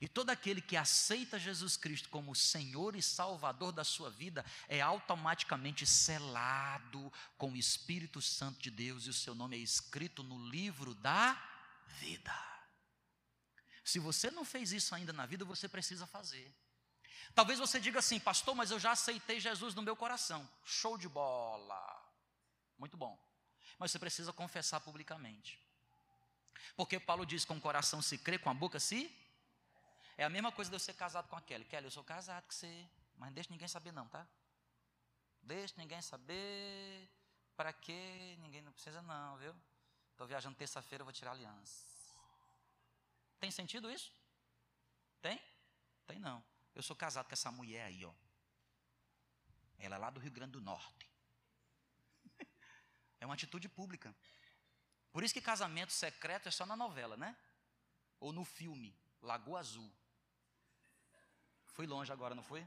E 0.01 0.09
todo 0.09 0.31
aquele 0.31 0.61
que 0.61 0.77
aceita 0.77 1.39
Jesus 1.39 1.77
Cristo 1.77 2.09
como 2.09 2.35
Senhor 2.35 2.97
e 2.97 3.03
Salvador 3.03 3.73
da 3.73 3.85
sua 3.85 4.11
vida 4.11 4.45
é 4.69 4.81
automaticamente 4.81 5.87
selado 5.87 7.13
com 7.39 7.53
o 7.53 7.57
Espírito 7.57 8.21
Santo 8.21 8.61
de 8.61 8.71
Deus 8.71 9.07
e 9.07 9.11
o 9.11 9.15
seu 9.15 9.35
nome 9.35 9.57
é 9.57 9.61
escrito 9.61 10.23
no 10.23 10.49
livro 10.49 10.95
da 10.95 11.41
vida. 12.01 12.35
Se 13.85 13.99
você 13.99 14.31
não 14.31 14.45
fez 14.45 14.73
isso 14.73 14.95
ainda 14.95 15.13
na 15.13 15.27
vida, 15.27 15.45
você 15.45 15.69
precisa 15.69 16.07
fazer. 16.07 16.53
Talvez 17.35 17.59
você 17.59 17.81
diga 17.81 17.99
assim, 17.99 18.19
pastor, 18.19 18.55
mas 18.55 18.71
eu 18.71 18.79
já 18.79 18.93
aceitei 18.93 19.39
Jesus 19.39 19.75
no 19.75 19.83
meu 19.83 19.97
coração. 19.97 20.49
Show 20.65 20.97
de 20.97 21.09
bola. 21.09 22.13
Muito 22.79 22.97
bom. 22.97 23.19
Mas 23.79 23.91
você 23.91 23.99
precisa 23.99 24.33
confessar 24.33 24.81
publicamente. 24.81 25.61
Porque 26.77 26.99
Paulo 26.99 27.27
diz: 27.27 27.45
com 27.45 27.57
o 27.57 27.61
coração 27.61 28.01
se 28.01 28.19
crê, 28.19 28.39
com 28.39 28.51
a 28.51 28.55
boca 28.55 28.81
se 28.81 29.11
é 30.17 30.25
a 30.25 30.31
mesma 30.31 30.53
coisa 30.53 30.71
de 30.71 30.77
eu 30.77 30.81
ser 30.81 30.95
casado 30.95 31.29
com 31.29 31.37
a 31.37 31.41
Kelly. 31.41 31.65
Kelly, 31.65 31.87
eu 31.87 31.91
sou 31.91 32.05
casado 32.05 32.45
com 32.45 32.53
você, 32.53 32.89
mas 33.17 33.29
não 33.29 33.35
deixa 33.35 33.51
ninguém 33.51 33.69
saber 33.69 33.93
não, 33.93 34.09
tá? 34.09 34.27
Deixa 35.43 35.75
ninguém 35.77 36.01
saber. 36.01 37.09
Para 37.57 37.73
quê? 37.73 38.37
Ninguém 38.41 38.63
não 38.63 38.73
precisa 38.73 39.03
não, 39.03 39.37
viu? 39.37 39.55
Estou 40.11 40.27
viajando 40.27 40.57
terça-feira, 40.57 41.05
vou 41.05 41.13
tirar 41.13 41.33
aliança. 41.33 41.85
Tem 43.41 43.51
sentido 43.51 43.91
isso? 43.91 44.13
Tem? 45.21 45.41
Tem 46.07 46.19
não. 46.19 46.43
Eu 46.75 46.83
sou 46.83 46.97
casado 46.97 47.27
com 47.27 47.33
essa 47.33 47.51
mulher 47.51 47.85
aí, 47.85 48.05
ó. 48.05 48.13
Ela 49.79 49.97
é 49.97 49.99
lá 49.99 50.11
do 50.11 50.21
Rio 50.21 50.31
Grande 50.31 50.53
do 50.53 50.61
Norte. 50.61 51.11
É 53.21 53.27
uma 53.27 53.35
atitude 53.35 53.71
pública. 53.71 54.15
Por 55.11 55.25
isso 55.25 55.33
que 55.33 55.41
casamento 55.41 55.93
secreto 55.93 56.47
é 56.47 56.51
só 56.51 56.67
na 56.67 56.77
novela, 56.77 57.17
né? 57.17 57.35
Ou 58.21 58.35
no 58.35 58.45
filme, 58.45 58.95
Lagoa 59.23 59.61
Azul. 59.61 59.91
Fui 61.75 61.87
longe 61.87 62.13
agora, 62.13 62.35
não 62.35 62.43
foi? 62.43 62.67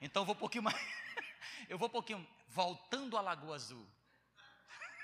Então 0.00 0.22
eu 0.22 0.26
vou 0.26 0.34
um 0.34 0.38
pouquinho 0.38 0.62
mais. 0.64 0.76
eu 1.68 1.76
vou 1.76 1.88
um 1.88 1.90
pouquinho. 1.90 2.26
Voltando 2.48 3.16
à 3.16 3.20
Lagoa 3.20 3.56
Azul. 3.56 3.86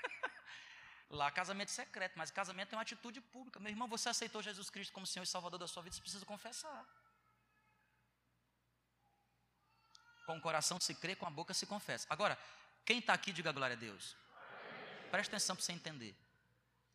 Lá, 1.09 1.29
casamento 1.29 1.69
secreto, 1.69 2.17
mas 2.17 2.31
casamento 2.31 2.73
é 2.73 2.75
uma 2.77 2.81
atitude 2.81 3.19
pública. 3.19 3.59
Meu 3.59 3.69
irmão, 3.69 3.87
você 3.87 4.09
aceitou 4.09 4.41
Jesus 4.41 4.69
Cristo 4.69 4.93
como 4.93 5.05
Senhor 5.05 5.23
e 5.23 5.27
Salvador 5.27 5.59
da 5.59 5.67
sua 5.67 5.83
vida, 5.83 5.95
você 5.95 6.01
precisa 6.01 6.25
confessar. 6.25 6.85
Com 10.25 10.37
o 10.37 10.41
coração 10.41 10.79
se 10.79 10.95
crê, 10.95 11.15
com 11.15 11.25
a 11.25 11.29
boca 11.29 11.53
se 11.53 11.65
confessa. 11.65 12.07
Agora, 12.09 12.37
quem 12.85 12.99
está 12.99 13.13
aqui, 13.13 13.33
diga 13.33 13.51
glória 13.51 13.75
a 13.75 13.79
Deus. 13.79 14.15
Presta 15.11 15.35
atenção 15.35 15.55
para 15.55 15.65
você 15.65 15.73
entender. 15.73 16.15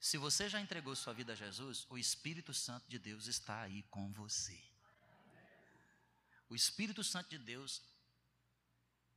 Se 0.01 0.17
você 0.17 0.49
já 0.49 0.61
entregou 0.61 0.95
sua 0.97 1.13
vida 1.13 1.33
a 1.33 1.37
Jesus, 1.37 1.87
o 1.91 1.99
Espírito 1.99 2.55
Santo 2.55 2.89
de 2.89 2.99
Deus 2.99 3.27
está 3.27 3.61
aí 3.61 3.83
com 3.85 4.11
você. 4.13 4.68
O 6.49 6.55
Espírito 6.55 7.05
Santo 7.05 7.29
de 7.31 7.39
Deus 7.39 7.83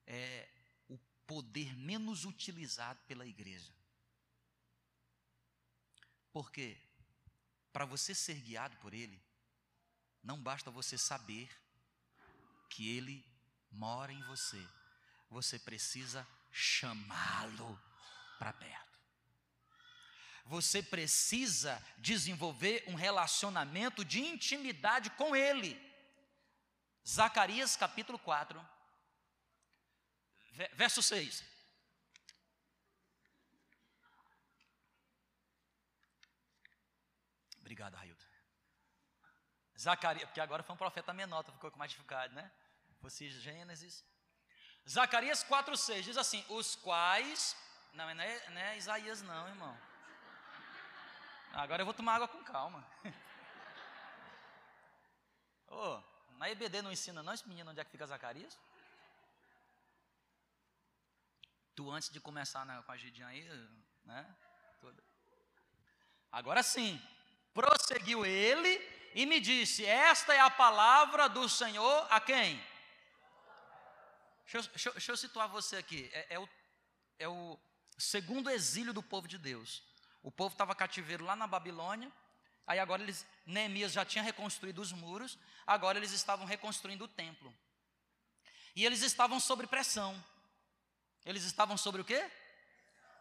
é 0.05 0.49
o 0.89 0.97
poder 1.25 1.75
menos 1.77 2.25
utilizado 2.25 2.99
pela 3.07 3.25
igreja. 3.25 3.73
Porque 6.33 6.77
para 7.71 7.85
você 7.85 8.13
ser 8.13 8.35
guiado 8.35 8.75
por 8.77 8.93
ele, 8.93 9.21
não 10.23 10.41
basta 10.41 10.69
você 10.69 10.97
saber 10.97 11.49
que 12.69 12.95
ele 12.95 13.25
mora 13.71 14.11
em 14.11 14.21
você. 14.23 14.61
Você 15.29 15.57
precisa 15.57 16.27
chamá-lo 16.51 17.81
para 18.37 18.51
perto. 18.51 18.99
Você 20.45 20.83
precisa 20.83 21.81
desenvolver 21.97 22.83
um 22.87 22.95
relacionamento 22.95 24.03
de 24.03 24.19
intimidade 24.19 25.09
com 25.11 25.35
ele. 25.35 25.90
Zacarias 27.07 27.75
capítulo 27.75 28.19
4, 28.19 28.63
verso 30.73 31.01
6. 31.01 31.43
Obrigado, 37.59 37.95
Railton. 37.95 38.25
Zacarias, 39.79 40.25
porque 40.25 40.41
agora 40.41 40.61
foi 40.61 40.75
um 40.75 40.77
profeta 40.77 41.13
menor, 41.13 41.43
ficou 41.43 41.71
com 41.71 41.79
mais 41.79 41.91
dificuldade, 41.91 42.33
né? 42.35 42.51
Fosse 42.99 43.31
Gênesis. 43.31 44.05
Zacarias 44.87 45.43
4,6 45.43 46.01
diz 46.03 46.17
assim: 46.17 46.45
Os 46.49 46.75
quais. 46.75 47.55
Não, 47.93 48.13
não 48.13 48.23
é, 48.23 48.49
não 48.49 48.61
é 48.61 48.77
Isaías, 48.77 49.21
não, 49.21 49.47
irmão. 49.47 49.77
Agora 51.53 51.81
eu 51.81 51.85
vou 51.85 51.93
tomar 51.93 52.15
água 52.15 52.27
com 52.27 52.43
calma. 52.43 52.85
oh, 55.67 56.01
na 56.41 56.49
EBD 56.49 56.81
não 56.81 56.91
ensina 56.91 57.21
não 57.21 57.35
esse 57.35 57.47
menino 57.47 57.69
onde 57.69 57.79
é 57.79 57.85
que 57.85 57.91
fica 57.91 58.07
Zacarias? 58.07 58.57
Tu 61.75 61.87
antes 61.91 62.09
de 62.09 62.19
começar 62.19 62.65
com 62.83 62.91
a 62.91 62.97
Gidinha 62.97 63.27
aí, 63.27 63.43
né? 64.03 64.35
Toda. 64.79 65.03
Agora 66.31 66.63
sim, 66.63 66.99
prosseguiu 67.53 68.25
ele 68.25 68.73
e 69.13 69.27
me 69.27 69.39
disse: 69.39 69.85
Esta 69.85 70.33
é 70.33 70.39
a 70.39 70.49
palavra 70.49 71.29
do 71.29 71.47
Senhor 71.47 72.07
a 72.09 72.19
quem? 72.19 72.55
Deixa 74.43 74.57
eu, 74.57 74.63
deixa 74.63 74.89
eu, 74.89 74.93
deixa 74.93 75.11
eu 75.11 75.17
situar 75.17 75.47
você 75.47 75.77
aqui. 75.77 76.09
É, 76.11 76.33
é, 76.33 76.39
o, 76.39 76.49
é 77.19 77.27
o 77.27 77.59
segundo 77.99 78.49
exílio 78.49 78.93
do 78.93 79.03
povo 79.03 79.27
de 79.27 79.37
Deus. 79.37 79.83
O 80.23 80.31
povo 80.31 80.53
estava 80.53 80.73
cativeiro 80.73 81.23
lá 81.23 81.35
na 81.35 81.45
Babilônia. 81.45 82.11
Aí 82.65 82.79
agora 82.79 83.01
eles, 83.01 83.25
Neemias 83.45 83.91
já 83.91 84.05
tinha 84.05 84.23
reconstruído 84.23 84.81
os 84.81 84.91
muros. 84.91 85.37
Agora 85.65 85.97
eles 85.97 86.11
estavam 86.11 86.45
reconstruindo 86.45 87.05
o 87.05 87.07
templo. 87.07 87.53
E 88.75 88.85
eles 88.85 89.01
estavam 89.01 89.39
sob 89.39 89.65
pressão. 89.67 90.23
Eles 91.25 91.43
estavam 91.43 91.77
sobre 91.77 92.01
o 92.01 92.05
quê? 92.05 92.29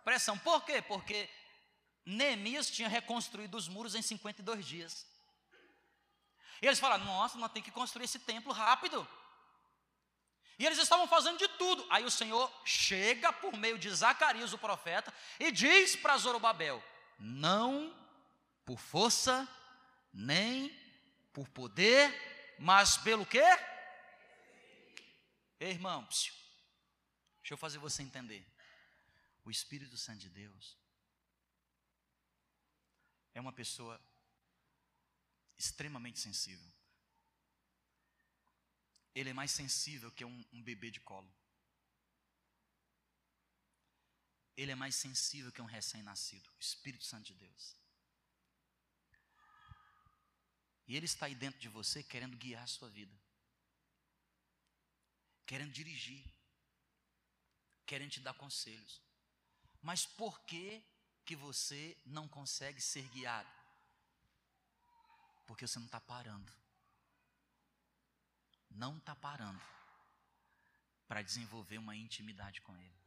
Pressão. 0.04 0.38
Por 0.38 0.64
quê? 0.64 0.80
Porque 0.80 1.28
Neemias 2.04 2.70
tinha 2.70 2.88
reconstruído 2.88 3.56
os 3.56 3.68
muros 3.68 3.94
em 3.94 4.02
52 4.02 4.64
dias. 4.64 5.06
E 6.62 6.66
eles 6.66 6.80
falaram: 6.80 7.04
Nossa, 7.04 7.38
nós 7.38 7.52
temos 7.52 7.66
que 7.66 7.72
construir 7.72 8.04
esse 8.04 8.18
templo 8.18 8.52
rápido. 8.52 9.06
E 10.58 10.66
eles 10.66 10.78
estavam 10.78 11.06
fazendo 11.08 11.38
de 11.38 11.48
tudo. 11.48 11.86
Aí 11.88 12.04
o 12.04 12.10
Senhor 12.10 12.52
chega 12.64 13.32
por 13.32 13.56
meio 13.56 13.78
de 13.78 13.90
Zacarias, 13.90 14.52
o 14.52 14.58
profeta, 14.58 15.12
e 15.38 15.50
diz 15.50 15.96
para 15.96 16.18
Zorobabel: 16.18 16.82
Não 17.18 17.94
por 18.70 18.78
força, 18.78 19.48
nem 20.12 20.70
por 21.32 21.48
poder, 21.48 22.56
mas 22.56 22.96
pelo 22.98 23.26
quê? 23.26 23.42
Ei, 25.58 25.70
irmão, 25.70 26.04
deixa 26.04 26.32
eu 27.50 27.56
fazer 27.56 27.78
você 27.78 28.00
entender. 28.00 28.46
O 29.44 29.50
Espírito 29.50 29.96
Santo 29.96 30.20
de 30.20 30.28
Deus 30.28 30.78
é 33.34 33.40
uma 33.40 33.52
pessoa 33.52 34.00
extremamente 35.58 36.20
sensível. 36.20 36.72
Ele 39.12 39.30
é 39.30 39.32
mais 39.32 39.50
sensível 39.50 40.12
que 40.12 40.24
um, 40.24 40.44
um 40.52 40.62
bebê 40.62 40.92
de 40.92 41.00
colo. 41.00 41.34
Ele 44.56 44.70
é 44.70 44.76
mais 44.76 44.94
sensível 44.94 45.50
que 45.50 45.60
um 45.60 45.64
recém-nascido. 45.64 46.48
O 46.56 46.60
Espírito 46.60 47.04
Santo 47.04 47.24
de 47.24 47.34
Deus. 47.34 47.79
E 50.90 50.96
Ele 50.96 51.06
está 51.06 51.26
aí 51.26 51.34
dentro 51.34 51.60
de 51.60 51.68
você 51.68 52.02
querendo 52.02 52.36
guiar 52.36 52.64
a 52.64 52.66
sua 52.66 52.88
vida. 52.88 53.16
Querendo 55.46 55.72
dirigir. 55.72 56.24
Querendo 57.86 58.10
te 58.10 58.20
dar 58.20 58.34
conselhos. 58.34 59.00
Mas 59.80 60.04
por 60.04 60.40
que 60.40 60.82
que 61.24 61.36
você 61.36 61.96
não 62.04 62.26
consegue 62.28 62.80
ser 62.80 63.08
guiado? 63.10 63.48
Porque 65.46 65.66
você 65.66 65.78
não 65.78 65.86
está 65.86 66.00
parando 66.00 66.60
não 68.70 68.96
está 68.96 69.14
parando 69.14 69.60
para 71.08 71.22
desenvolver 71.22 71.78
uma 71.78 71.96
intimidade 71.96 72.60
com 72.60 72.76
Ele. 72.76 72.99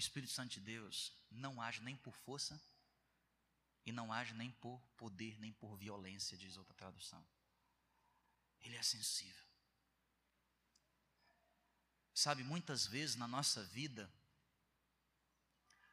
O 0.00 0.08
Espírito 0.08 0.32
Santo 0.32 0.52
de 0.52 0.60
Deus 0.60 1.12
não 1.30 1.60
age 1.60 1.82
nem 1.82 1.94
por 1.94 2.14
força 2.14 2.58
e 3.84 3.92
não 3.92 4.10
age 4.10 4.32
nem 4.32 4.50
por 4.50 4.80
poder, 4.96 5.38
nem 5.38 5.52
por 5.52 5.76
violência, 5.76 6.38
diz 6.38 6.56
outra 6.56 6.72
tradução. 6.72 7.22
Ele 8.62 8.76
é 8.76 8.82
sensível. 8.82 9.44
Sabe, 12.14 12.42
muitas 12.42 12.86
vezes 12.86 13.14
na 13.14 13.28
nossa 13.28 13.62
vida, 13.62 14.10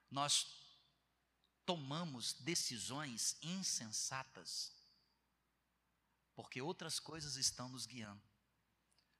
nós 0.10 0.56
tomamos 1.66 2.32
decisões 2.32 3.36
insensatas, 3.42 4.72
porque 6.34 6.62
outras 6.62 6.98
coisas 6.98 7.36
estão 7.36 7.68
nos 7.68 7.86
guiando, 7.86 8.24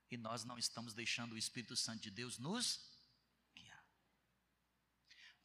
e 0.10 0.16
nós 0.16 0.46
não 0.46 0.58
estamos 0.58 0.94
deixando 0.94 1.34
o 1.34 1.38
Espírito 1.38 1.76
Santo 1.76 2.04
de 2.04 2.10
Deus 2.10 2.38
nos. 2.38 2.96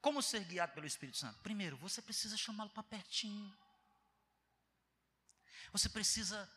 Como 0.03 0.21
ser 0.21 0.45
guiado 0.45 0.75
pelo 0.75 0.87
Espírito 0.87 1.17
Santo? 1.17 1.41
Primeiro, 1.43 1.77
você 1.77 2.03
precisa 2.03 2.37
chamá-lo 2.37 2.71
para 2.71 2.83
pertinho. 2.83 3.57
Você 5.73 5.89
precisa. 5.89 6.51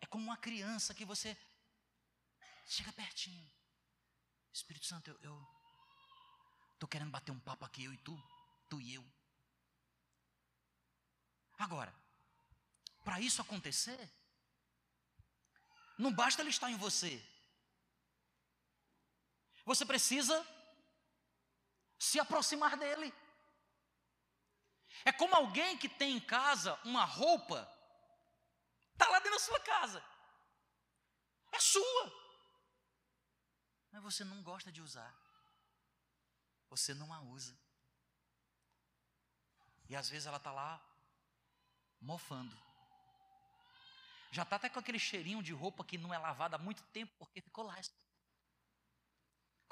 É 0.00 0.06
como 0.06 0.24
uma 0.24 0.36
criança 0.36 0.94
que 0.94 1.04
você 1.04 1.36
chega 2.66 2.92
pertinho. 2.92 3.50
Espírito 4.52 4.86
Santo, 4.86 5.10
eu 5.22 5.46
estou 6.74 6.88
querendo 6.88 7.10
bater 7.10 7.32
um 7.32 7.40
papo 7.40 7.64
aqui, 7.64 7.84
eu 7.84 7.92
e 7.92 7.98
tu 7.98 8.16
tu 8.72 8.80
e 8.80 8.94
eu. 8.94 9.04
Agora, 11.58 11.94
para 13.04 13.20
isso 13.20 13.42
acontecer, 13.42 14.10
não 15.98 16.10
basta 16.10 16.40
ele 16.40 16.48
estar 16.48 16.70
em 16.70 16.76
você. 16.76 17.22
Você 19.66 19.84
precisa 19.84 20.42
se 22.02 22.18
aproximar 22.18 22.76
dele. 22.76 23.14
É 25.04 25.12
como 25.12 25.36
alguém 25.36 25.78
que 25.78 25.88
tem 25.88 26.16
em 26.16 26.20
casa 26.20 26.74
uma 26.84 27.04
roupa, 27.04 27.60
está 28.92 29.08
lá 29.08 29.20
dentro 29.20 29.38
da 29.38 29.44
sua 29.44 29.60
casa, 29.60 30.04
é 31.52 31.60
sua, 31.60 32.04
mas 33.92 34.02
você 34.02 34.24
não 34.24 34.42
gosta 34.42 34.72
de 34.72 34.82
usar, 34.82 35.14
você 36.68 36.92
não 36.92 37.12
a 37.12 37.20
usa. 37.20 37.56
E 39.88 39.94
às 39.94 40.08
vezes 40.08 40.26
ela 40.26 40.38
está 40.38 40.50
lá 40.50 40.82
mofando. 42.00 42.56
Já 44.32 44.42
está 44.42 44.56
até 44.56 44.68
com 44.68 44.80
aquele 44.80 44.98
cheirinho 44.98 45.42
de 45.42 45.52
roupa 45.52 45.84
que 45.84 45.98
não 45.98 46.12
é 46.12 46.18
lavada 46.18 46.56
há 46.56 46.58
muito 46.58 46.82
tempo, 46.84 47.12
porque 47.18 47.40
ficou 47.40 47.64
lá. 47.64 47.78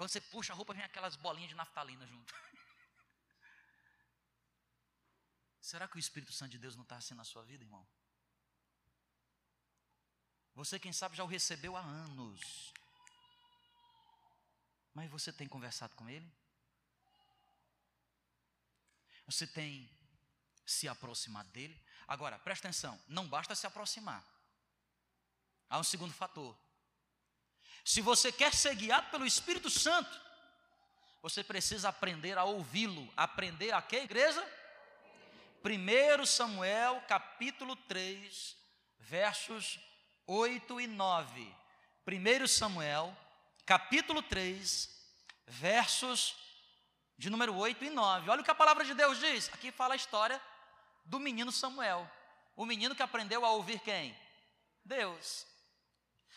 Quando 0.00 0.12
você 0.12 0.20
puxa 0.22 0.54
a 0.54 0.56
roupa, 0.56 0.72
vem 0.72 0.82
aquelas 0.82 1.14
bolinhas 1.14 1.50
de 1.50 1.54
naftalina 1.54 2.06
junto. 2.06 2.32
Será 5.60 5.86
que 5.86 5.96
o 5.96 5.98
Espírito 5.98 6.32
Santo 6.32 6.52
de 6.52 6.58
Deus 6.58 6.74
não 6.74 6.84
está 6.84 6.96
assim 6.96 7.12
na 7.12 7.22
sua 7.22 7.44
vida, 7.44 7.64
irmão? 7.64 7.86
Você, 10.54 10.80
quem 10.80 10.90
sabe, 10.90 11.16
já 11.16 11.22
o 11.22 11.26
recebeu 11.26 11.76
há 11.76 11.82
anos. 11.82 12.72
Mas 14.94 15.10
você 15.10 15.34
tem 15.34 15.46
conversado 15.46 15.94
com 15.94 16.08
ele? 16.08 16.32
Você 19.26 19.46
tem 19.46 19.94
se 20.64 20.88
aproximar 20.88 21.44
dele. 21.44 21.78
Agora, 22.08 22.38
presta 22.38 22.68
atenção, 22.68 22.98
não 23.06 23.28
basta 23.28 23.54
se 23.54 23.66
aproximar. 23.66 24.24
Há 25.68 25.78
um 25.78 25.84
segundo 25.84 26.14
fator. 26.14 26.58
Se 27.84 28.00
você 28.00 28.30
quer 28.30 28.54
ser 28.54 28.74
guiado 28.74 29.10
pelo 29.10 29.26
Espírito 29.26 29.70
Santo, 29.70 30.20
você 31.22 31.44
precisa 31.44 31.88
aprender 31.88 32.38
a 32.38 32.44
ouvi-lo. 32.44 33.12
Aprender 33.16 33.72
a 33.72 33.82
que, 33.82 33.96
igreja? 33.96 34.42
1 35.62 36.26
Samuel, 36.26 37.02
capítulo 37.06 37.76
3, 37.76 38.56
versos 38.98 39.78
8 40.26 40.80
e 40.80 40.86
9. 40.86 41.56
1 42.06 42.46
Samuel, 42.46 43.16
capítulo 43.66 44.22
3, 44.22 44.88
versos 45.46 46.36
de 47.18 47.28
número 47.28 47.54
8 47.54 47.84
e 47.84 47.90
9. 47.90 48.30
Olha 48.30 48.40
o 48.40 48.44
que 48.44 48.50
a 48.50 48.54
palavra 48.54 48.84
de 48.84 48.94
Deus 48.94 49.18
diz. 49.18 49.50
Aqui 49.52 49.70
fala 49.70 49.92
a 49.92 49.96
história 49.96 50.40
do 51.04 51.20
menino 51.20 51.52
Samuel. 51.52 52.10
O 52.56 52.64
menino 52.64 52.94
que 52.94 53.02
aprendeu 53.02 53.44
a 53.44 53.50
ouvir 53.50 53.80
quem? 53.80 54.16
Deus. 54.84 55.46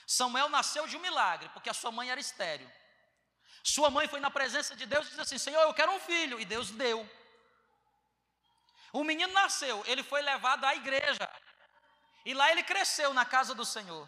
Samuel 0.06 0.50
nasceu 0.50 0.88
de 0.88 0.98
um 0.98 1.00
milagre, 1.00 1.50
porque 1.50 1.70
a 1.70 1.74
sua 1.74 1.92
mãe 1.92 2.10
era 2.10 2.20
estéreo. 2.20 2.70
Sua 3.64 3.90
mãe 3.90 4.08
foi 4.08 4.20
na 4.20 4.30
presença 4.30 4.76
de 4.76 4.86
Deus 4.86 5.06
e 5.06 5.10
disse 5.10 5.22
assim: 5.22 5.38
Senhor, 5.38 5.62
eu 5.62 5.74
quero 5.74 5.92
um 5.92 6.00
filho. 6.00 6.40
E 6.40 6.46
Deus 6.46 6.70
deu. 6.70 7.10
O 8.92 9.04
menino 9.04 9.34
nasceu, 9.34 9.84
ele 9.88 10.04
foi 10.04 10.22
levado 10.22 10.66
à 10.66 10.76
igreja. 10.76 11.30
E 12.26 12.34
lá 12.34 12.52
ele 12.52 12.64
cresceu 12.64 13.14
na 13.14 13.26
casa 13.26 13.56
do 13.56 13.66
Senhor. 13.66 14.08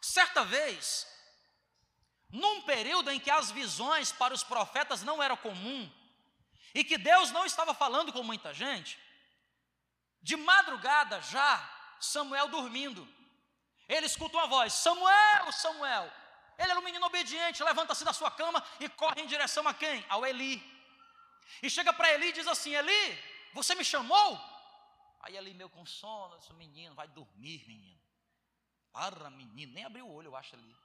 Certa 0.00 0.44
vez, 0.44 1.06
num 2.30 2.62
período 2.62 3.10
em 3.10 3.20
que 3.20 3.30
as 3.30 3.50
visões 3.50 4.12
para 4.12 4.34
os 4.34 4.42
profetas 4.42 5.02
não 5.02 5.22
eram 5.22 5.36
comum, 5.36 5.90
e 6.74 6.82
que 6.82 6.96
Deus 6.96 7.30
não 7.30 7.44
estava 7.44 7.74
falando 7.74 8.12
com 8.12 8.22
muita 8.22 8.54
gente, 8.54 8.98
de 10.22 10.36
madrugada 10.36 11.20
já, 11.20 11.96
Samuel 12.00 12.48
dormindo, 12.48 13.06
ele 13.94 14.06
escuta 14.06 14.36
uma 14.36 14.46
voz: 14.46 14.72
Samuel, 14.72 15.52
Samuel. 15.52 16.10
Ele 16.58 16.70
era 16.70 16.78
um 16.78 16.84
menino 16.84 17.06
obediente, 17.06 17.62
levanta-se 17.64 18.04
da 18.04 18.12
sua 18.12 18.30
cama 18.30 18.64
e 18.78 18.88
corre 18.88 19.22
em 19.22 19.26
direção 19.26 19.66
a 19.66 19.74
quem? 19.74 20.04
Ao 20.08 20.24
Eli. 20.24 20.62
E 21.62 21.68
chega 21.68 21.92
para 21.92 22.12
Eli 22.12 22.28
e 22.28 22.32
diz 22.32 22.46
assim: 22.46 22.74
Eli, 22.74 23.18
você 23.52 23.74
me 23.74 23.84
chamou? 23.84 24.40
Aí 25.20 25.36
Eli, 25.36 25.54
meu 25.54 25.68
com 25.70 25.84
sono, 25.86 26.38
disse, 26.38 26.52
menino, 26.54 26.94
vai 26.94 27.08
dormir, 27.08 27.64
menino. 27.66 28.00
Para, 28.92 29.30
menino, 29.30 29.72
nem 29.72 29.84
abriu 29.84 30.06
o 30.06 30.12
olho, 30.12 30.28
eu 30.28 30.36
acho 30.36 30.54
ali. 30.54 30.76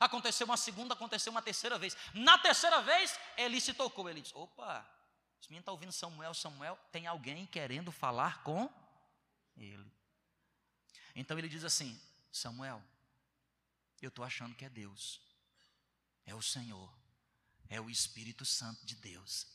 Aconteceu 0.00 0.46
uma 0.46 0.56
segunda, 0.56 0.94
aconteceu 0.94 1.30
uma 1.30 1.42
terceira 1.42 1.78
vez. 1.78 1.96
Na 2.14 2.38
terceira 2.38 2.80
vez, 2.82 3.18
Eli 3.36 3.60
se 3.60 3.74
tocou. 3.74 4.08
Ele 4.08 4.20
disse: 4.20 4.36
opa, 4.36 4.86
Esse 5.40 5.48
menino 5.50 5.62
está 5.62 5.72
ouvindo 5.72 5.92
Samuel, 5.92 6.34
Samuel, 6.34 6.78
tem 6.90 7.06
alguém 7.06 7.46
querendo 7.46 7.90
falar 7.92 8.42
com 8.42 8.68
ele. 9.56 9.95
Então 11.16 11.38
ele 11.38 11.48
diz 11.48 11.64
assim: 11.64 11.98
Samuel, 12.30 12.80
eu 14.00 14.08
estou 14.08 14.24
achando 14.24 14.54
que 14.54 14.64
é 14.64 14.68
Deus, 14.68 15.20
é 16.26 16.34
o 16.34 16.42
Senhor, 16.42 16.92
é 17.68 17.80
o 17.80 17.90
Espírito 17.90 18.44
Santo 18.44 18.84
de 18.84 18.94
Deus 18.94 19.48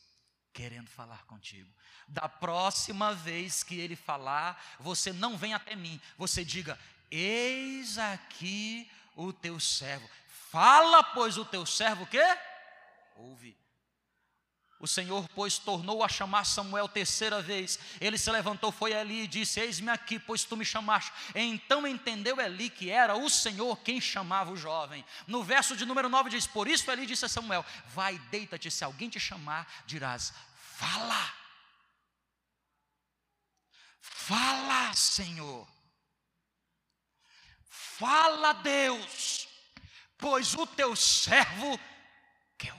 querendo 0.52 0.90
falar 0.90 1.24
contigo. 1.24 1.72
Da 2.06 2.28
próxima 2.28 3.14
vez 3.14 3.62
que 3.62 3.76
ele 3.76 3.96
falar, 3.96 4.76
você 4.78 5.12
não 5.12 5.38
vem 5.38 5.54
até 5.54 5.74
mim, 5.74 6.00
você 6.18 6.44
diga: 6.44 6.78
Eis 7.10 7.96
aqui 7.96 8.90
o 9.14 9.32
teu 9.32 9.58
servo. 9.60 10.08
Fala, 10.50 11.02
pois, 11.02 11.38
o 11.38 11.44
teu 11.44 11.64
servo 11.64 12.06
que 12.06 12.18
ouve. 13.16 13.56
O 14.82 14.88
Senhor, 14.88 15.28
pois, 15.28 15.58
tornou 15.58 16.02
a 16.02 16.08
chamar 16.08 16.44
Samuel 16.44 16.88
terceira 16.88 17.40
vez. 17.40 17.78
Ele 18.00 18.18
se 18.18 18.28
levantou, 18.32 18.72
foi 18.72 18.92
ali 18.92 19.22
e 19.22 19.26
disse: 19.28 19.60
Eis-me 19.60 19.88
aqui, 19.88 20.18
pois 20.18 20.42
tu 20.42 20.56
me 20.56 20.64
chamaste. 20.64 21.12
Então 21.36 21.86
entendeu 21.86 22.40
Eli 22.40 22.68
que 22.68 22.90
era 22.90 23.14
o 23.14 23.30
Senhor 23.30 23.78
quem 23.78 24.00
chamava 24.00 24.50
o 24.50 24.56
jovem. 24.56 25.04
No 25.28 25.44
verso 25.44 25.76
de 25.76 25.86
número 25.86 26.08
9 26.08 26.30
diz: 26.30 26.48
Por 26.48 26.66
isso 26.66 26.90
Eli 26.90 27.06
disse 27.06 27.24
a 27.24 27.28
Samuel: 27.28 27.64
Vai, 27.94 28.18
deita-te, 28.32 28.72
se 28.72 28.82
alguém 28.82 29.08
te 29.08 29.20
chamar, 29.20 29.72
dirás: 29.86 30.34
Fala. 30.56 31.32
Fala, 34.00 34.92
Senhor. 34.94 35.68
Fala, 37.68 38.52
Deus, 38.54 39.46
pois 40.18 40.54
o 40.54 40.66
teu 40.66 40.96
servo 40.96 41.78
quer 42.58 42.74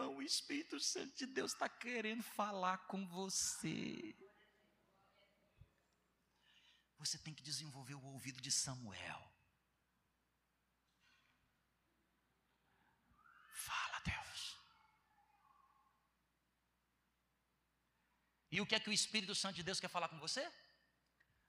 Irmão, 0.00 0.16
o 0.16 0.22
Espírito 0.22 0.80
Santo 0.80 1.14
de 1.16 1.26
Deus 1.26 1.52
está 1.52 1.68
querendo 1.68 2.22
falar 2.22 2.78
com 2.86 3.06
você. 3.06 4.16
Você 6.98 7.18
tem 7.18 7.34
que 7.34 7.42
desenvolver 7.42 7.94
o 7.94 8.04
ouvido 8.04 8.40
de 8.40 8.50
Samuel. 8.50 9.30
Fala, 13.52 14.00
Deus. 14.00 14.58
E 18.50 18.60
o 18.60 18.66
que 18.66 18.74
é 18.74 18.80
que 18.80 18.90
o 18.90 18.92
Espírito 18.92 19.34
Santo 19.34 19.56
de 19.56 19.62
Deus 19.62 19.80
quer 19.80 19.88
falar 19.88 20.08
com 20.08 20.18
você? 20.18 20.50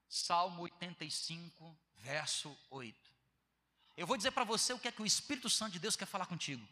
Salmo 0.10 0.64
85, 0.64 1.78
verso 1.96 2.58
8. 2.70 3.12
Eu 3.96 4.06
vou 4.06 4.18
dizer 4.18 4.32
para 4.32 4.44
você 4.44 4.74
o 4.74 4.80
que 4.80 4.88
é 4.90 4.92
que 4.92 5.02
o 5.02 5.06
Espírito 5.06 5.50
Santo 5.50 5.74
de 5.74 5.80
Deus 5.80 5.96
quer 5.96 6.06
falar 6.06 6.26
contigo. 6.26 6.68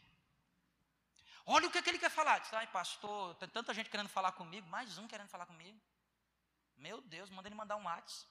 Olha 1.52 1.66
o 1.66 1.70
que, 1.70 1.78
é 1.78 1.82
que 1.82 1.90
ele 1.90 1.98
quer 1.98 2.10
falar. 2.10 2.38
Diz, 2.38 2.52
ai, 2.52 2.68
pastor, 2.68 3.34
tem 3.34 3.48
tanta 3.48 3.74
gente 3.74 3.90
querendo 3.90 4.08
falar 4.08 4.30
comigo, 4.30 4.68
mais 4.68 4.98
um 4.98 5.08
querendo 5.08 5.26
falar 5.26 5.46
comigo. 5.46 5.76
Meu 6.76 7.00
Deus, 7.00 7.28
manda 7.28 7.48
ele 7.48 7.56
mandar 7.56 7.74
um 7.74 7.86
WhatsApp. 7.86 8.30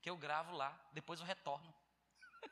Que 0.00 0.08
eu 0.08 0.16
gravo 0.16 0.56
lá, 0.56 0.74
depois 0.94 1.20
eu 1.20 1.26
retorno. 1.26 1.72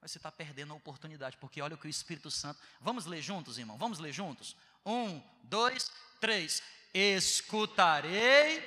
Mas 0.00 0.12
você 0.12 0.18
está 0.18 0.30
perdendo 0.30 0.72
a 0.72 0.76
oportunidade, 0.76 1.36
porque 1.38 1.60
olha 1.60 1.74
o 1.74 1.78
que 1.78 1.88
o 1.88 1.90
Espírito 1.90 2.30
Santo. 2.30 2.60
Vamos 2.80 3.06
ler 3.06 3.20
juntos, 3.20 3.58
irmão? 3.58 3.76
Vamos 3.76 3.98
ler 3.98 4.12
juntos? 4.12 4.56
Um, 4.86 5.20
dois, 5.42 5.90
três. 6.20 6.62
Escutarei 6.94 8.62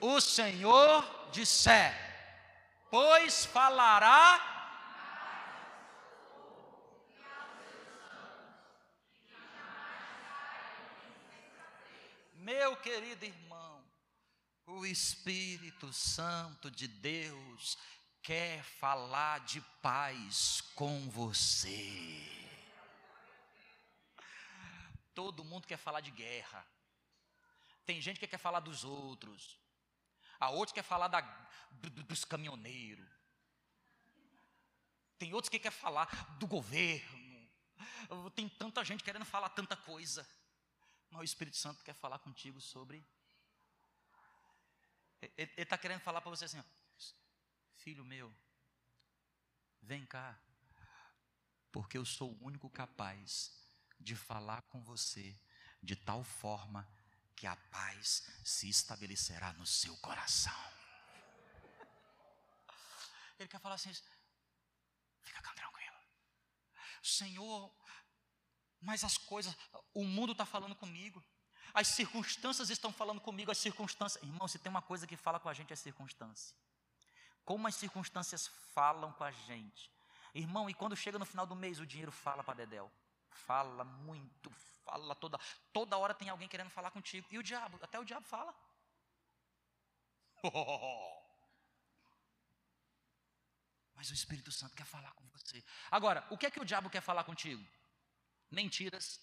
o 0.00 0.20
Senhor 0.20 1.30
disser, 1.30 1.94
pois 2.90 3.44
falará 3.44 4.59
Meu 12.70 12.76
querido 12.76 13.24
irmão, 13.24 13.84
o 14.64 14.86
Espírito 14.86 15.92
Santo 15.92 16.70
de 16.70 16.86
Deus 16.86 17.76
quer 18.22 18.62
falar 18.62 19.40
de 19.40 19.60
paz 19.82 20.60
com 20.76 21.10
você. 21.10 22.22
Todo 25.12 25.42
mundo 25.42 25.66
quer 25.66 25.78
falar 25.78 26.00
de 26.00 26.12
guerra. 26.12 26.64
Tem 27.84 28.00
gente 28.00 28.20
que 28.20 28.28
quer 28.28 28.38
falar 28.38 28.60
dos 28.60 28.84
outros. 28.84 29.58
A 30.38 30.50
outra 30.50 30.76
quer 30.76 30.84
falar 30.84 31.08
da, 31.08 31.22
do, 31.72 31.90
dos 32.04 32.24
caminhoneiros. 32.24 33.10
Tem 35.18 35.34
outros 35.34 35.48
que 35.48 35.58
quer 35.58 35.72
falar 35.72 36.06
do 36.38 36.46
governo. 36.46 37.50
Tem 38.36 38.48
tanta 38.48 38.84
gente 38.84 39.02
querendo 39.02 39.24
falar 39.24 39.48
tanta 39.48 39.76
coisa. 39.76 40.24
Mas 41.10 41.20
o 41.20 41.24
Espírito 41.24 41.56
Santo 41.56 41.82
quer 41.82 41.94
falar 41.94 42.18
contigo 42.20 42.60
sobre. 42.60 43.04
Ele 45.20 45.50
está 45.56 45.76
querendo 45.76 46.00
falar 46.00 46.20
para 46.20 46.30
você 46.30 46.44
assim: 46.44 46.58
ó, 46.58 46.64
Filho 47.76 48.04
meu, 48.04 48.34
vem 49.82 50.06
cá, 50.06 50.38
porque 51.72 51.98
eu 51.98 52.04
sou 52.04 52.32
o 52.32 52.44
único 52.44 52.70
capaz 52.70 53.52
de 53.98 54.14
falar 54.14 54.62
com 54.62 54.82
você 54.82 55.38
de 55.82 55.96
tal 55.96 56.22
forma 56.22 56.88
que 57.34 57.46
a 57.46 57.56
paz 57.56 58.28
se 58.44 58.68
estabelecerá 58.68 59.52
no 59.54 59.66
seu 59.66 59.96
coração. 59.98 60.52
Ele 63.38 63.48
quer 63.48 63.60
falar 63.60 63.76
assim: 63.76 63.92
fica 65.22 65.42
tranquilo. 65.42 65.96
Senhor 67.02 67.74
mas 68.80 69.04
as 69.04 69.18
coisas, 69.18 69.56
o 69.92 70.04
mundo 70.04 70.32
está 70.32 70.46
falando 70.46 70.74
comigo, 70.74 71.22
as 71.74 71.88
circunstâncias 71.88 72.70
estão 72.70 72.92
falando 72.92 73.20
comigo, 73.20 73.50
as 73.50 73.58
circunstâncias. 73.58 74.22
Irmão, 74.22 74.48
se 74.48 74.58
tem 74.58 74.70
uma 74.70 74.82
coisa 74.82 75.06
que 75.06 75.16
fala 75.16 75.38
com 75.38 75.48
a 75.48 75.54
gente 75.54 75.72
é 75.72 75.76
circunstância. 75.76 76.56
Como 77.44 77.66
as 77.66 77.74
circunstâncias 77.74 78.48
falam 78.74 79.12
com 79.12 79.24
a 79.24 79.30
gente. 79.30 79.90
Irmão, 80.34 80.70
e 80.70 80.74
quando 80.74 80.96
chega 80.96 81.18
no 81.18 81.26
final 81.26 81.46
do 81.46 81.56
mês, 81.56 81.78
o 81.80 81.86
dinheiro 81.86 82.12
fala 82.12 82.42
para 82.42 82.54
Dedéu. 82.54 82.90
Fala 83.30 83.84
muito, 83.84 84.50
fala 84.84 85.14
toda. 85.14 85.38
Toda 85.72 85.96
hora 85.96 86.14
tem 86.14 86.28
alguém 86.28 86.48
querendo 86.48 86.70
falar 86.70 86.90
contigo. 86.90 87.26
E 87.30 87.38
o 87.38 87.42
diabo, 87.42 87.78
até 87.82 87.98
o 87.98 88.04
diabo 88.04 88.26
fala. 88.26 88.54
Mas 93.94 94.10
o 94.10 94.14
Espírito 94.14 94.50
Santo 94.50 94.74
quer 94.74 94.86
falar 94.86 95.12
com 95.12 95.24
você. 95.28 95.62
Agora, 95.90 96.26
o 96.30 96.38
que 96.38 96.46
é 96.46 96.50
que 96.50 96.60
o 96.60 96.64
diabo 96.64 96.88
quer 96.88 97.02
falar 97.02 97.24
contigo? 97.24 97.64
Mentiras. 98.50 99.20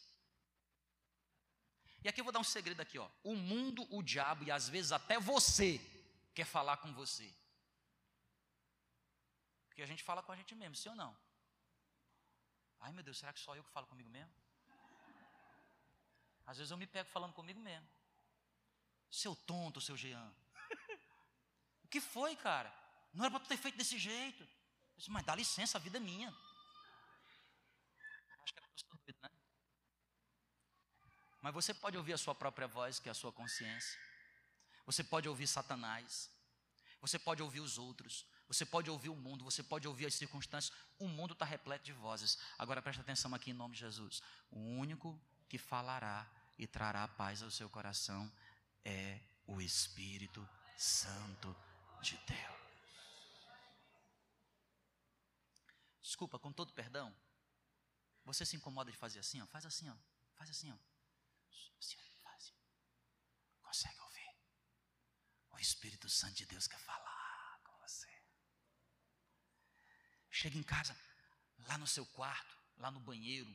E 2.03 2.07
aqui 2.07 2.21
eu 2.21 2.23
vou 2.23 2.31
dar 2.31 2.39
um 2.39 2.43
segredo 2.43 2.81
aqui, 2.81 2.97
ó. 2.97 3.09
O 3.23 3.35
mundo, 3.35 3.87
o 3.95 4.01
diabo 4.01 4.43
e 4.43 4.51
às 4.51 4.69
vezes 4.69 4.91
até 4.91 5.19
você 5.19 5.79
quer 6.33 6.45
falar 6.45 6.77
com 6.77 6.93
você. 6.93 7.33
Porque 9.67 9.81
a 9.81 9.85
gente 9.85 10.03
fala 10.03 10.23
com 10.23 10.31
a 10.31 10.35
gente 10.35 10.55
mesmo, 10.55 10.75
sim 10.75 10.89
ou 10.89 10.95
não? 10.95 11.17
Ai 12.79 12.91
meu 12.91 13.03
Deus, 13.03 13.17
será 13.17 13.33
que 13.33 13.39
só 13.39 13.55
eu 13.55 13.63
que 13.63 13.71
falo 13.71 13.87
comigo 13.87 14.09
mesmo? 14.09 14.31
Às 16.45 16.57
vezes 16.57 16.71
eu 16.71 16.77
me 16.77 16.87
pego 16.87 17.09
falando 17.09 17.33
comigo 17.33 17.59
mesmo. 17.59 17.87
Seu 19.11 19.35
tonto, 19.35 19.81
seu 19.81 19.97
Jean. 19.97 20.33
o 21.83 21.87
que 21.87 21.99
foi, 21.99 22.35
cara? 22.35 22.73
Não 23.13 23.25
era 23.25 23.31
para 23.31 23.41
tu 23.41 23.49
ter 23.49 23.57
feito 23.57 23.77
desse 23.77 23.97
jeito. 23.97 24.47
disse, 24.95 25.11
mas 25.11 25.25
dá 25.25 25.35
licença, 25.35 25.77
a 25.77 25.81
vida 25.81 25.97
é 25.97 25.99
minha. 25.99 26.31
Né? 29.11 29.29
Mas 31.41 31.53
você 31.53 31.73
pode 31.73 31.97
ouvir 31.97 32.13
a 32.13 32.17
sua 32.17 32.35
própria 32.35 32.67
voz, 32.67 32.99
que 32.99 33.09
é 33.09 33.11
a 33.11 33.15
sua 33.15 33.31
consciência. 33.31 33.99
Você 34.85 35.03
pode 35.03 35.27
ouvir 35.27 35.47
Satanás. 35.47 36.29
Você 37.01 37.19
pode 37.19 37.41
ouvir 37.41 37.59
os 37.59 37.77
outros. 37.77 38.25
Você 38.47 38.65
pode 38.65 38.89
ouvir 38.89 39.09
o 39.09 39.15
mundo. 39.15 39.43
Você 39.43 39.61
pode 39.61 39.87
ouvir 39.87 40.05
as 40.07 40.15
circunstâncias. 40.15 40.75
O 40.97 41.07
mundo 41.07 41.33
está 41.33 41.45
repleto 41.45 41.85
de 41.85 41.93
vozes. 41.93 42.37
Agora 42.57 42.81
preste 42.81 43.01
atenção 43.01 43.33
aqui 43.35 43.51
em 43.51 43.53
nome 43.53 43.73
de 43.73 43.81
Jesus. 43.81 44.21
O 44.49 44.59
único 44.59 45.19
que 45.47 45.57
falará 45.57 46.29
e 46.57 46.65
trará 46.65 47.07
paz 47.07 47.43
ao 47.43 47.51
seu 47.51 47.69
coração 47.69 48.31
é 48.83 49.19
o 49.45 49.61
Espírito 49.61 50.47
Santo 50.77 51.55
de 52.01 52.17
Deus. 52.25 52.57
Desculpa, 56.01 56.39
com 56.39 56.53
todo 56.53 56.71
perdão, 56.73 57.13
você 58.23 58.45
se 58.45 58.55
incomoda 58.55 58.89
de 58.91 58.97
fazer 58.97 59.19
assim, 59.19 59.41
ó? 59.41 59.45
Faz 59.47 59.65
assim, 59.65 59.89
ó. 59.89 59.95
Faz 60.35 60.49
assim, 60.49 60.71
ó. 60.71 60.86
Assim, 61.79 61.97
assim. 62.35 62.53
Consegue 63.61 63.99
ouvir? 63.99 64.35
O 65.49 65.59
Espírito 65.59 66.09
Santo 66.09 66.35
de 66.35 66.45
Deus 66.45 66.67
quer 66.67 66.79
falar 66.79 67.59
com 67.63 67.77
você. 67.79 68.07
Chega 70.29 70.57
em 70.57 70.63
casa, 70.63 70.95
lá 71.67 71.77
no 71.77 71.87
seu 71.87 72.05
quarto, 72.05 72.55
lá 72.77 72.91
no 72.91 72.99
banheiro, 72.99 73.53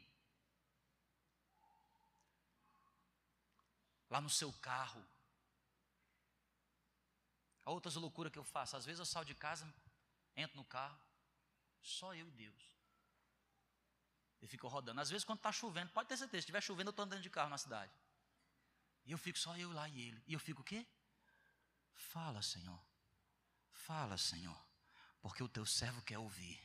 lá 4.10 4.20
no 4.20 4.30
seu 4.30 4.52
carro. 4.54 5.02
Há 7.64 7.70
outras 7.70 7.94
loucuras 7.94 8.32
que 8.32 8.38
eu 8.38 8.44
faço. 8.44 8.76
Às 8.76 8.84
vezes 8.84 8.98
eu 8.98 9.06
saio 9.06 9.24
de 9.24 9.34
casa, 9.34 9.64
entro 10.36 10.56
no 10.56 10.64
carro, 10.64 11.00
só 11.80 12.14
eu 12.14 12.26
e 12.28 12.30
Deus. 12.32 12.72
E 14.42 14.46
ficou 14.46 14.68
rodando. 14.68 15.00
Às 15.00 15.08
vezes, 15.08 15.24
quando 15.24 15.38
está 15.38 15.52
chovendo, 15.52 15.92
pode 15.92 16.08
ter 16.08 16.16
certeza, 16.16 16.40
se 16.40 16.44
estiver 16.44 16.60
chovendo, 16.60 16.88
eu 16.88 16.90
estou 16.90 17.04
andando 17.04 17.22
de 17.22 17.30
carro 17.30 17.48
na 17.48 17.56
cidade. 17.56 17.92
E 19.06 19.12
eu 19.12 19.18
fico 19.18 19.38
só 19.38 19.56
eu 19.56 19.72
lá 19.72 19.88
e 19.88 20.08
ele. 20.08 20.22
E 20.26 20.34
eu 20.34 20.40
fico 20.40 20.60
o 20.62 20.64
quê? 20.64 20.84
Fala, 21.94 22.42
Senhor. 22.42 22.80
Fala, 23.72 24.18
Senhor. 24.18 24.56
Porque 25.20 25.42
o 25.42 25.48
teu 25.48 25.64
servo 25.64 26.02
quer 26.02 26.18
ouvir. 26.18 26.60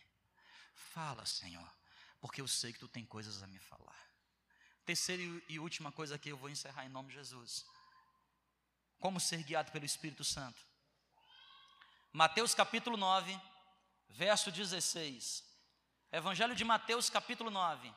Fala, 0.74 1.26
Senhor. 1.26 1.72
Porque 2.20 2.42
eu 2.42 2.48
sei 2.48 2.74
que 2.74 2.80
tu 2.80 2.88
tem 2.88 3.06
coisas 3.06 3.44
a 3.44 3.48
me 3.48 3.60
falar. 3.60 4.08
Terceira 4.86 5.22
e 5.48 5.60
última 5.60 5.92
coisa 5.92 6.18
que 6.18 6.30
eu 6.30 6.38
vou 6.38 6.50
encerrar 6.50 6.86
em 6.86 6.90
nome 6.90 7.10
de 7.10 7.16
Jesus. 7.16 7.66
Como 9.00 9.20
ser 9.20 9.44
guiado 9.44 9.72
pelo 9.72 9.86
Espírito 9.86 10.24
Santo. 10.24 10.60
Mateus 12.12 12.56
capítulo 12.56 12.98
9, 12.98 13.40
verso 14.10 14.52
16. 14.52 15.46
Evangelho 16.12 16.56
de 16.56 16.63
Mateus 16.63 17.10
capítulo 17.10 17.50
9, 17.50 17.93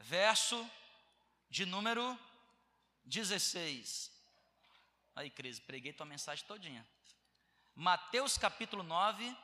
verso 0.00 0.68
de 1.48 1.64
número 1.64 2.18
16. 3.04 4.10
Aí, 5.14 5.30
Cris, 5.30 5.60
preguei 5.60 5.92
tua 5.92 6.04
mensagem 6.04 6.44
todinha. 6.44 6.84
Mateus 7.72 8.36
capítulo 8.36 8.82
9, 8.82 9.36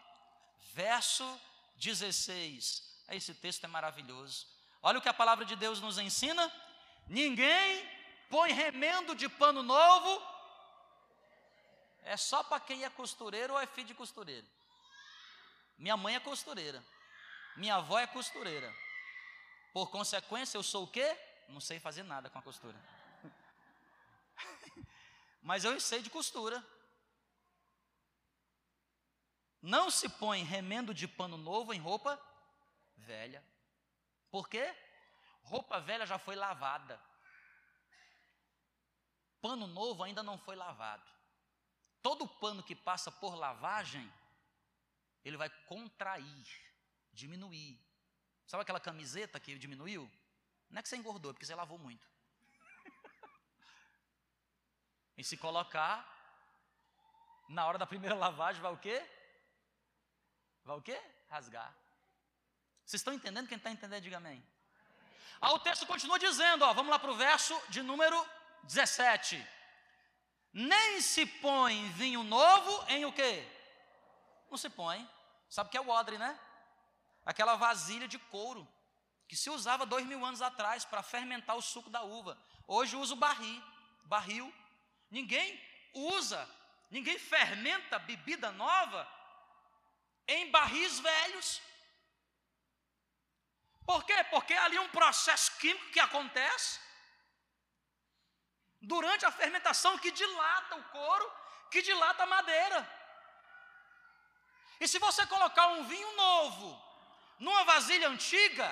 verso 0.72 1.40
16. 1.76 3.04
Esse 3.10 3.34
texto 3.34 3.62
é 3.62 3.68
maravilhoso. 3.68 4.48
Olha 4.82 4.98
o 4.98 5.02
que 5.02 5.08
a 5.08 5.14
palavra 5.14 5.44
de 5.44 5.54
Deus 5.54 5.80
nos 5.80 5.96
ensina. 5.96 6.52
Ninguém 7.06 7.88
põe 8.28 8.52
remendo 8.52 9.14
de 9.14 9.28
pano 9.28 9.62
novo. 9.62 10.20
É 12.02 12.16
só 12.16 12.42
para 12.42 12.58
quem 12.58 12.82
é 12.82 12.90
costureiro 12.90 13.52
ou 13.52 13.60
é 13.60 13.66
filho 13.66 13.86
de 13.86 13.94
costureiro. 13.94 14.46
Minha 15.78 15.96
mãe 15.96 16.16
é 16.16 16.20
costureira. 16.20 16.84
Minha 17.56 17.76
avó 17.76 17.98
é 17.98 18.06
costureira. 18.06 18.74
Por 19.72 19.90
consequência, 19.90 20.56
eu 20.56 20.62
sou 20.62 20.84
o 20.84 20.88
quê? 20.88 21.16
Não 21.48 21.60
sei 21.60 21.78
fazer 21.78 22.02
nada 22.02 22.30
com 22.30 22.38
a 22.38 22.42
costura. 22.42 22.78
Mas 25.42 25.64
eu 25.64 25.78
sei 25.80 26.02
de 26.02 26.10
costura. 26.10 26.64
Não 29.62 29.90
se 29.90 30.08
põe 30.08 30.42
remendo 30.42 30.94
de 30.94 31.06
pano 31.06 31.36
novo 31.36 31.74
em 31.74 31.78
roupa 31.78 32.20
velha. 32.96 33.44
Por 34.30 34.48
quê? 34.48 34.74
Roupa 35.42 35.80
velha 35.80 36.06
já 36.06 36.18
foi 36.18 36.34
lavada. 36.34 37.00
Pano 39.40 39.66
novo 39.66 40.02
ainda 40.02 40.22
não 40.22 40.38
foi 40.38 40.56
lavado. 40.56 41.04
Todo 42.02 42.26
pano 42.26 42.62
que 42.62 42.74
passa 42.74 43.10
por 43.10 43.34
lavagem, 43.34 44.10
ele 45.24 45.36
vai 45.36 45.50
contrair, 45.66 46.69
diminuir. 47.20 47.78
Sabe 48.46 48.62
aquela 48.62 48.80
camiseta 48.88 49.38
que 49.38 49.58
diminuiu? 49.64 50.10
Não 50.70 50.78
é 50.78 50.82
que 50.82 50.88
você 50.88 50.96
engordou, 50.96 51.30
é 51.30 51.34
porque 51.34 51.46
você 51.46 51.54
lavou 51.54 51.78
muito. 51.78 52.06
E 55.20 55.22
se 55.22 55.36
colocar, 55.36 55.94
na 57.48 57.66
hora 57.66 57.76
da 57.76 57.86
primeira 57.86 58.16
lavagem, 58.16 58.62
vai 58.62 58.72
o 58.72 58.78
quê? 58.78 58.98
Vai 60.64 60.76
o 60.78 60.82
quê? 60.82 60.98
Rasgar. 61.28 61.70
Vocês 62.84 63.00
estão 63.00 63.12
entendendo? 63.12 63.48
Quem 63.48 63.58
está 63.58 63.70
entendendo, 63.70 64.02
diga 64.02 64.16
amém. 64.16 64.42
Ah, 65.40 65.52
o 65.52 65.58
texto 65.58 65.86
continua 65.86 66.18
dizendo, 66.18 66.64
ó, 66.64 66.72
vamos 66.72 66.90
lá 66.90 66.98
para 66.98 67.10
o 67.10 67.16
verso 67.16 67.54
de 67.68 67.82
número 67.82 68.18
17. 68.64 69.46
Nem 70.52 71.00
se 71.00 71.26
põe 71.26 71.88
vinho 71.92 72.22
novo 72.24 72.84
em 72.88 73.04
o 73.04 73.12
quê? 73.12 73.46
Não 74.50 74.58
se 74.58 74.70
põe. 74.70 75.08
Sabe 75.48 75.68
o 75.68 75.70
que 75.70 75.76
é 75.76 75.80
o 75.80 75.88
odre, 75.88 76.16
né? 76.18 76.38
Aquela 77.24 77.56
vasilha 77.56 78.08
de 78.08 78.18
couro 78.18 78.66
que 79.28 79.36
se 79.36 79.48
usava 79.50 79.86
dois 79.86 80.06
mil 80.06 80.24
anos 80.24 80.42
atrás 80.42 80.84
para 80.84 81.02
fermentar 81.02 81.56
o 81.56 81.62
suco 81.62 81.90
da 81.90 82.02
uva. 82.02 82.36
Hoje 82.66 82.96
usa 82.96 83.14
o 83.14 83.16
barril, 83.16 83.62
barril 84.04 84.52
Ninguém 85.10 85.60
usa, 85.92 86.48
ninguém 86.88 87.18
fermenta 87.18 87.98
bebida 87.98 88.52
nova 88.52 89.08
em 90.28 90.50
barris 90.50 91.00
velhos. 91.00 91.60
Por 93.84 94.04
quê? 94.04 94.22
Porque 94.30 94.54
ali 94.54 94.78
um 94.78 94.88
processo 94.90 95.56
químico 95.58 95.90
que 95.90 95.98
acontece 95.98 96.78
durante 98.80 99.26
a 99.26 99.32
fermentação 99.32 99.98
que 99.98 100.12
dilata 100.12 100.76
o 100.76 100.84
couro, 100.84 101.32
que 101.72 101.82
dilata 101.82 102.22
a 102.22 102.26
madeira. 102.26 102.88
E 104.78 104.86
se 104.86 105.00
você 105.00 105.26
colocar 105.26 105.66
um 105.68 105.82
vinho 105.84 106.16
novo 106.16 106.89
numa 107.40 107.64
vasilha 107.64 108.08
antiga, 108.08 108.70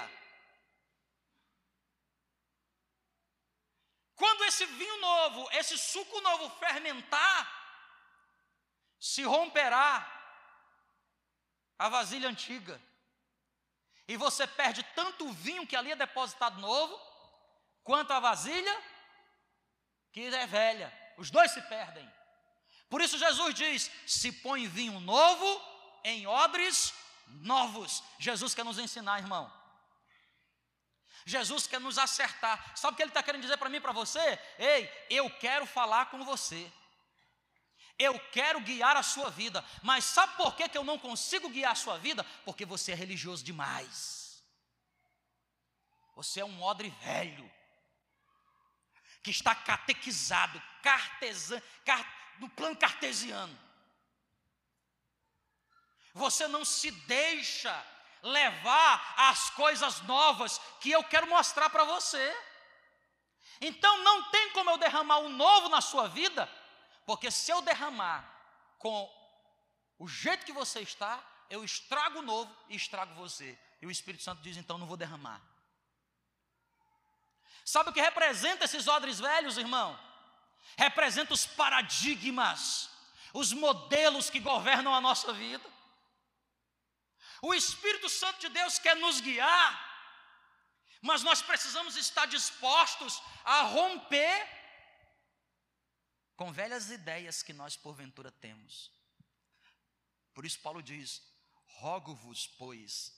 Quando 4.19 4.45
esse 4.47 4.67
vinho 4.67 5.01
novo, 5.01 5.49
esse 5.53 5.79
suco 5.79 6.21
novo 6.21 6.51
fermentar, 6.59 7.41
se 8.99 9.23
romperá 9.23 10.05
a 11.79 11.89
vasilha 11.89 12.29
antiga. 12.29 12.83
E 14.09 14.17
você 14.17 14.45
perde 14.45 14.83
tanto 14.97 15.25
o 15.25 15.33
vinho 15.33 15.65
que 15.65 15.77
ali 15.77 15.93
é 15.93 15.97
depositado 15.97 16.61
novo, 16.61 17.01
quanto 17.85 18.13
a 18.13 18.19
vasilha 18.19 18.77
que 20.11 20.23
é 20.35 20.47
velha. 20.49 20.93
Os 21.17 21.31
dois 21.31 21.53
se 21.53 21.63
perdem. 21.63 22.13
Por 22.91 23.01
isso 23.01 23.19
Jesus 23.19 23.55
diz: 23.55 23.89
se 24.05 24.33
põe 24.33 24.67
vinho 24.67 24.99
novo 24.99 25.63
em 26.03 26.27
odres 26.27 26.93
novos. 27.41 28.03
Jesus 28.19 28.55
quer 28.55 28.65
nos 28.65 28.79
ensinar, 28.79 29.19
irmão. 29.19 29.53
Jesus 31.25 31.67
quer 31.67 31.81
nos 31.81 31.99
acertar. 31.99 32.73
Sabe 32.77 32.95
o 32.95 32.97
que 32.97 33.03
ele 33.03 33.11
está 33.11 33.23
querendo 33.23 33.43
dizer 33.43 33.57
para 33.59 33.69
mim 33.69 33.77
e 33.77 33.81
para 33.81 33.93
você? 33.93 34.39
Ei, 34.59 34.91
eu 35.11 35.29
quero 35.39 35.67
falar 35.67 36.07
com 36.07 36.25
você. 36.25 36.73
Eu 37.99 38.19
quero 38.31 38.61
guiar 38.61 38.97
a 38.97 39.03
sua 39.03 39.29
vida. 39.29 39.65
Mas 39.83 40.05
sabe 40.05 40.37
por 40.37 40.55
que, 40.55 40.69
que 40.69 40.79
eu 40.79 40.85
não 40.85 40.99
consigo 40.99 41.49
guiar 41.49 41.73
a 41.73 41.77
sua 41.77 41.99
vida? 41.99 42.25
Porque 42.45 42.65
você 42.65 42.93
é 42.93 42.95
religioso 42.95 43.45
demais. 43.45 44.43
Você 46.15 46.41
é 46.41 46.45
um 46.45 46.63
odre 46.63 46.91
velho. 47.03 47.51
Que 49.23 49.31
está 49.31 49.55
catequizado, 49.55 50.63
cartesan, 50.83 51.61
car, 51.85 52.37
no 52.39 52.49
plano 52.49 52.77
cartesiano. 52.77 53.68
Você 56.19 56.47
não 56.49 56.65
se 56.65 56.91
deixa 56.91 57.75
levar 58.23 59.15
as 59.17 59.51
coisas 59.51 60.01
novas 60.03 60.61
que 60.81 60.91
eu 60.91 61.03
quero 61.05 61.29
mostrar 61.29 61.71
para 61.71 61.85
você. 61.85 62.37
Então 63.61 64.03
não 64.03 64.31
tem 64.31 64.51
como 64.51 64.71
eu 64.71 64.79
derramar 64.79 65.19
o 65.19 65.29
novo 65.29 65.69
na 65.69 65.81
sua 65.81 66.09
vida, 66.09 66.49
porque 67.07 67.31
se 67.31 67.51
eu 67.51 67.63
derramar 67.63 68.29
com 68.79 69.11
o 69.99 70.07
jeito 70.07 70.45
que 70.45 70.53
você 70.53 70.81
está, 70.81 71.23
eu 71.51 71.65
estrago 71.65 72.19
o 72.19 72.23
novo 72.23 72.55
e 72.69 72.77
estrago 72.77 73.15
você. 73.15 73.59
E 73.81 73.87
o 73.87 73.91
Espírito 73.91 74.25
Santo 74.25 74.43
diz: 74.43 74.57
então 74.57 74.79
não 74.79 74.87
vou 74.87 74.97
derramar. 74.97 75.41
Sabe 77.65 77.91
o 77.91 77.93
que 77.93 78.01
representa 78.01 78.65
esses 78.65 78.87
odres 78.89 79.21
velhos, 79.21 79.59
irmão? 79.59 79.99
Representa 80.77 81.35
os 81.35 81.47
paradigmas, 81.47 82.91
os 83.33 83.53
modelos 83.53 84.31
que 84.31 84.41
governam 84.41 84.95
a 84.95 85.01
nossa 85.01 85.33
vida. 85.33 85.79
O 87.41 87.55
Espírito 87.55 88.09
Santo 88.09 88.41
de 88.41 88.49
Deus 88.49 88.79
quer 88.79 88.97
nos 88.97 89.21
guiar, 89.21 89.89
mas 91.01 91.23
nós 91.23 91.41
precisamos 91.41 91.97
estar 91.97 92.27
dispostos 92.27 93.23
a 93.45 93.63
romper 93.63 94.59
com 96.37 96.53
velhas 96.53 96.91
ideias 96.91 97.43
que 97.43 97.53
nós 97.53 97.77
porventura 97.77 98.31
temos. 98.31 98.93
Por 100.35 100.45
isso, 100.45 100.61
Paulo 100.61 100.83
diz: 100.83 101.23
Rogo-vos, 101.67 102.47
pois, 102.47 103.13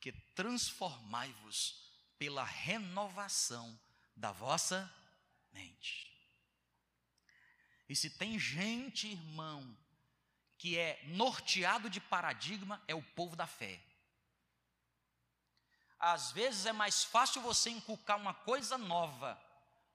que 0.00 0.12
transformai-vos 0.34 1.90
pela 2.18 2.44
renovação 2.44 3.80
da 4.16 4.30
vossa 4.32 4.92
mente. 5.52 6.10
E 7.88 7.96
se 7.96 8.10
tem 8.10 8.38
gente, 8.38 9.08
irmão, 9.08 9.76
que 10.62 10.78
é 10.78 11.00
norteado 11.06 11.90
de 11.90 12.00
paradigma 12.00 12.80
é 12.86 12.94
o 12.94 13.02
povo 13.02 13.34
da 13.34 13.48
fé. 13.48 13.82
Às 15.98 16.30
vezes 16.30 16.66
é 16.66 16.72
mais 16.72 17.02
fácil 17.02 17.42
você 17.42 17.68
inculcar 17.68 18.16
uma 18.16 18.32
coisa 18.32 18.78
nova 18.78 19.36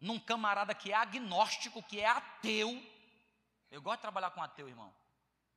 num 0.02 0.20
camarada 0.20 0.76
que 0.76 0.92
é 0.92 0.94
agnóstico, 0.94 1.82
que 1.84 2.02
é 2.02 2.08
ateu. 2.08 2.70
Eu 3.72 3.82
gosto 3.82 4.00
de 4.00 4.02
trabalhar 4.02 4.32
com 4.32 4.44
ateu, 4.44 4.68
irmão. 4.68 4.94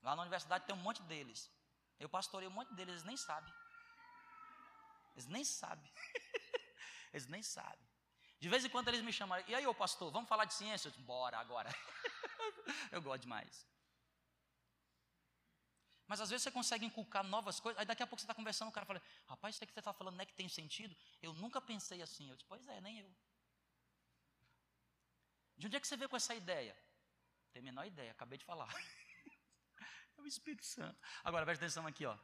Lá 0.01 0.14
na 0.14 0.23
universidade 0.23 0.64
tem 0.64 0.77
um 0.77 0.79
monte 0.79 1.03
deles. 1.03 1.51
Eu 1.99 2.09
pastorei 2.09 2.46
um 2.46 2.53
monte 2.53 2.73
deles, 2.75 2.92
eles 2.92 3.05
nem 3.05 3.16
sabem. 3.16 3.53
Eles 5.16 5.27
nem 5.27 5.44
sabem. 5.44 5.92
eles 7.12 7.27
nem 7.27 7.42
sabem. 7.42 7.88
De 8.38 8.49
vez 8.49 8.64
em 8.64 8.68
quando 8.68 8.87
eles 8.87 9.03
me 9.03 9.12
chamam, 9.12 9.42
e 9.49 9.57
aí, 9.57 9.66
ô 9.66 9.75
pastor, 9.75 10.12
vamos 10.12 10.29
falar 10.29 10.44
de 10.44 10.55
ciência? 10.55 10.87
Eu 10.87 10.92
disse, 10.92 11.03
bora 11.03 11.37
agora. 11.37 11.68
eu 12.92 13.03
gosto 13.03 13.23
demais. 13.23 13.68
Mas 16.11 16.20
às 16.20 16.29
vezes 16.29 16.42
você 16.42 16.51
consegue 16.51 16.85
inculcar 16.85 17.23
novas 17.23 17.61
coisas, 17.61 17.79
aí 17.79 17.87
daqui 17.87 18.03
a 18.03 18.07
pouco 18.07 18.20
você 18.20 18.25
está 18.25 18.35
conversando, 18.35 18.68
o 18.68 18.73
cara 18.73 18.85
fala, 18.85 19.01
rapaz, 19.29 19.55
isso 19.55 19.64
que 19.64 19.73
você 19.73 19.79
está 19.79 19.92
falando 19.92 20.16
não 20.16 20.23
é 20.23 20.27
que 20.27 20.35
tem 20.35 20.49
sentido? 20.49 20.96
Eu 21.23 21.33
nunca 21.35 21.61
pensei 21.61 22.03
assim. 22.03 22.29
Eu 22.29 22.35
disse, 22.35 22.49
pois 22.49 22.66
é, 22.66 22.81
nem 22.81 22.99
eu. 22.99 23.14
De 25.57 25.68
onde 25.68 25.77
é 25.77 25.81
que 25.81 25.87
você 25.87 25.96
veio 25.96 26.09
com 26.09 26.16
essa 26.16 26.35
ideia? 26.35 26.77
Tem 27.53 27.61
a 27.61 27.62
menor 27.62 27.87
ideia, 27.87 28.11
acabei 28.11 28.37
de 28.38 28.44
falar. 28.44 28.68
é 30.18 30.20
o 30.20 30.27
Espírito 30.27 30.66
Santo. 30.66 30.99
Agora, 31.23 31.44
presta 31.44 31.64
atenção 31.64 31.87
aqui, 31.87 32.05
ó. 32.05 32.18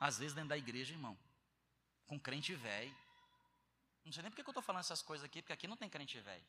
Às 0.00 0.16
vezes 0.16 0.32
dentro 0.32 0.48
da 0.48 0.56
igreja, 0.56 0.94
irmão, 0.94 1.14
com 2.06 2.18
crente 2.18 2.54
velho. 2.54 2.96
Não 4.02 4.12
sei 4.12 4.22
nem 4.22 4.30
porque 4.30 4.40
eu 4.40 4.50
estou 4.50 4.62
falando 4.62 4.80
essas 4.80 5.02
coisas 5.02 5.26
aqui, 5.26 5.42
porque 5.42 5.52
aqui 5.52 5.68
não 5.68 5.76
tem 5.76 5.90
crente 5.90 6.18
velho. 6.18 6.46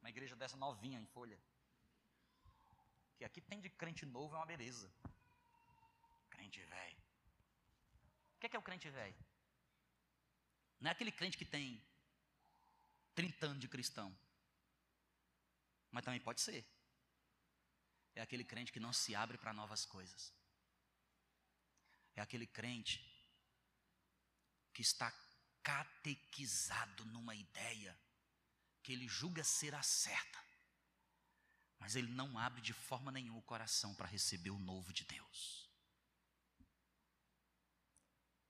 Uma 0.00 0.08
igreja 0.08 0.34
dessa 0.34 0.56
novinha 0.56 0.98
em 0.98 1.04
folha. 1.04 1.38
Que 3.20 3.26
aqui 3.26 3.40
tem 3.42 3.60
de 3.60 3.68
crente 3.68 4.06
novo 4.06 4.34
é 4.34 4.38
uma 4.38 4.46
beleza. 4.46 4.90
Crente 6.30 6.58
velho. 6.58 6.96
O 8.34 8.40
que 8.40 8.46
é, 8.46 8.48
que 8.48 8.56
é 8.56 8.58
o 8.58 8.62
crente 8.62 8.88
velho? 8.88 9.14
Não 10.80 10.88
é 10.88 10.92
aquele 10.92 11.12
crente 11.12 11.36
que 11.36 11.44
tem 11.44 11.84
30 13.14 13.44
anos 13.44 13.60
de 13.60 13.68
cristão. 13.68 14.08
Mas 15.90 16.02
também 16.02 16.18
pode 16.18 16.40
ser. 16.40 16.64
É 18.14 18.22
aquele 18.22 18.42
crente 18.42 18.72
que 18.72 18.80
não 18.80 18.94
se 18.94 19.14
abre 19.14 19.36
para 19.36 19.52
novas 19.52 19.84
coisas. 19.84 20.32
É 22.16 22.22
aquele 22.22 22.46
crente 22.46 23.06
que 24.72 24.80
está 24.80 25.12
catequizado 25.62 27.04
numa 27.04 27.34
ideia 27.34 27.94
que 28.82 28.94
ele 28.94 29.06
julga 29.06 29.44
ser 29.44 29.74
a 29.74 29.82
certa, 29.82 30.42
mas 31.80 31.96
ele 31.96 32.12
não 32.12 32.38
abre 32.38 32.60
de 32.60 32.74
forma 32.74 33.10
nenhuma 33.10 33.38
o 33.38 33.42
coração 33.42 33.94
para 33.94 34.06
receber 34.06 34.50
o 34.50 34.58
novo 34.58 34.92
de 34.92 35.04
Deus. 35.04 35.68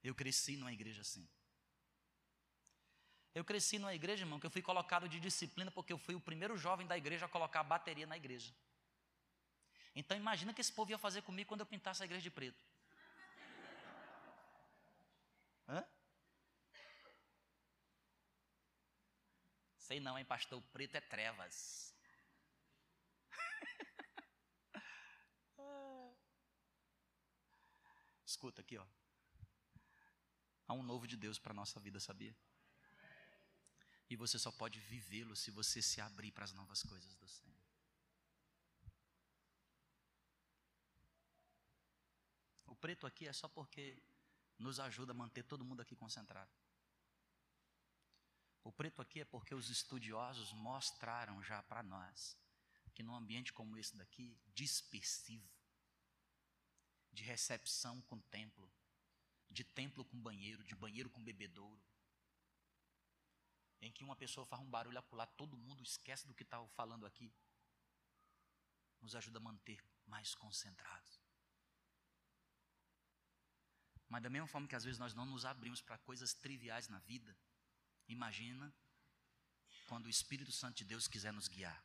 Eu 0.02 0.14
cresci 0.14 0.56
numa 0.56 0.72
igreja 0.72 1.00
assim. 1.02 1.26
Eu 3.32 3.44
cresci 3.44 3.78
numa 3.78 3.94
igreja, 3.94 4.24
irmão, 4.24 4.40
que 4.40 4.46
eu 4.46 4.50
fui 4.50 4.60
colocado 4.60 5.08
de 5.08 5.20
disciplina 5.20 5.70
porque 5.70 5.92
eu 5.92 5.98
fui 5.98 6.16
o 6.16 6.20
primeiro 6.20 6.56
jovem 6.56 6.86
da 6.86 6.98
igreja 6.98 7.26
a 7.26 7.28
colocar 7.28 7.60
a 7.60 7.64
bateria 7.64 8.06
na 8.06 8.16
igreja. 8.16 8.52
Então 9.94 10.16
imagina 10.16 10.52
que 10.52 10.60
esse 10.60 10.72
povo 10.72 10.90
ia 10.90 10.98
fazer 10.98 11.22
comigo 11.22 11.48
quando 11.48 11.60
eu 11.60 11.66
pintasse 11.66 12.02
a 12.02 12.06
igreja 12.06 12.22
de 12.22 12.30
preto. 12.30 12.60
Hã? 15.68 15.84
Sei 19.78 20.00
não, 20.00 20.18
hein, 20.18 20.24
pastor? 20.24 20.58
O 20.58 20.62
preto 20.62 20.96
é 20.96 21.00
trevas. 21.00 21.94
Escuta 28.30 28.60
aqui, 28.60 28.78
ó. 28.78 28.86
Há 30.68 30.72
um 30.72 30.84
novo 30.84 31.04
de 31.04 31.16
Deus 31.16 31.36
para 31.36 31.52
a 31.52 31.54
nossa 31.60 31.80
vida, 31.80 31.98
sabia? 31.98 32.32
E 34.08 34.14
você 34.14 34.38
só 34.38 34.52
pode 34.52 34.78
vivê-lo 34.78 35.34
se 35.34 35.50
você 35.50 35.82
se 35.82 36.00
abrir 36.00 36.30
para 36.30 36.44
as 36.44 36.52
novas 36.52 36.80
coisas 36.84 37.16
do 37.16 37.26
Senhor. 37.26 37.58
O 42.66 42.76
preto 42.76 43.04
aqui 43.04 43.26
é 43.26 43.32
só 43.32 43.48
porque 43.48 44.00
nos 44.56 44.78
ajuda 44.78 45.10
a 45.10 45.20
manter 45.22 45.42
todo 45.42 45.64
mundo 45.64 45.82
aqui 45.82 45.96
concentrado. 45.96 46.52
O 48.62 48.70
preto 48.70 49.02
aqui 49.02 49.22
é 49.22 49.24
porque 49.24 49.56
os 49.56 49.68
estudiosos 49.70 50.52
mostraram 50.52 51.42
já 51.42 51.64
para 51.64 51.82
nós 51.82 52.38
que 52.94 53.02
num 53.02 53.16
ambiente 53.16 53.52
como 53.52 53.76
esse 53.76 53.96
daqui, 53.96 54.38
dispersivo, 54.54 55.50
de 57.12 57.22
recepção 57.22 58.00
com 58.02 58.18
templo, 58.20 58.70
de 59.50 59.64
templo 59.64 60.04
com 60.04 60.20
banheiro, 60.20 60.62
de 60.64 60.74
banheiro 60.74 61.10
com 61.10 61.22
bebedouro, 61.22 61.82
em 63.80 63.90
que 63.90 64.04
uma 64.04 64.16
pessoa 64.16 64.46
faz 64.46 64.60
um 64.62 64.70
barulho 64.70 64.98
a 64.98 65.02
pular, 65.02 65.26
todo 65.26 65.56
mundo 65.56 65.82
esquece 65.82 66.26
do 66.26 66.34
que 66.34 66.42
está 66.42 66.64
falando 66.68 67.06
aqui, 67.06 67.32
nos 69.00 69.14
ajuda 69.14 69.38
a 69.38 69.42
manter 69.42 69.82
mais 70.06 70.34
concentrados. 70.34 71.20
Mas 74.08 74.22
da 74.22 74.28
mesma 74.28 74.48
forma 74.48 74.68
que 74.68 74.74
às 74.74 74.84
vezes 74.84 74.98
nós 74.98 75.14
não 75.14 75.24
nos 75.24 75.44
abrimos 75.44 75.80
para 75.80 75.96
coisas 75.98 76.34
triviais 76.34 76.88
na 76.88 76.98
vida, 77.00 77.36
imagina 78.08 78.74
quando 79.86 80.06
o 80.06 80.10
Espírito 80.10 80.52
Santo 80.52 80.78
de 80.78 80.84
Deus 80.84 81.08
quiser 81.08 81.32
nos 81.32 81.48
guiar. 81.48 81.82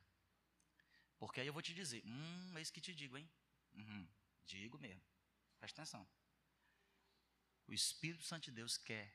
Porque 1.17 1.39
aí 1.39 1.47
eu 1.47 1.53
vou 1.53 1.61
te 1.61 1.73
dizer, 1.73 2.03
hum, 2.05 2.57
é 2.57 2.61
isso 2.61 2.73
que 2.73 2.81
te 2.81 2.93
digo, 2.93 3.17
hein? 3.17 3.29
Uhum, 3.73 4.07
digo 4.45 4.77
mesmo. 4.79 5.14
Presta 5.65 5.81
atenção. 5.81 6.07
O 7.67 7.73
Espírito 7.73 8.23
Santo 8.23 8.43
de 8.43 8.51
Deus 8.51 8.77
quer 8.77 9.11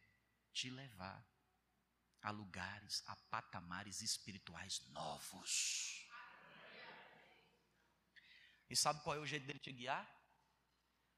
te 0.52 0.68
levar 0.68 1.24
a 2.20 2.32
lugares, 2.32 3.04
a 3.06 3.14
patamares 3.14 4.00
espirituais 4.02 4.80
novos. 4.88 6.08
E 8.68 8.74
sabe 8.74 9.00
qual 9.04 9.14
é 9.14 9.20
o 9.20 9.26
jeito 9.26 9.46
dele 9.46 9.60
te 9.60 9.70
guiar? 9.70 10.04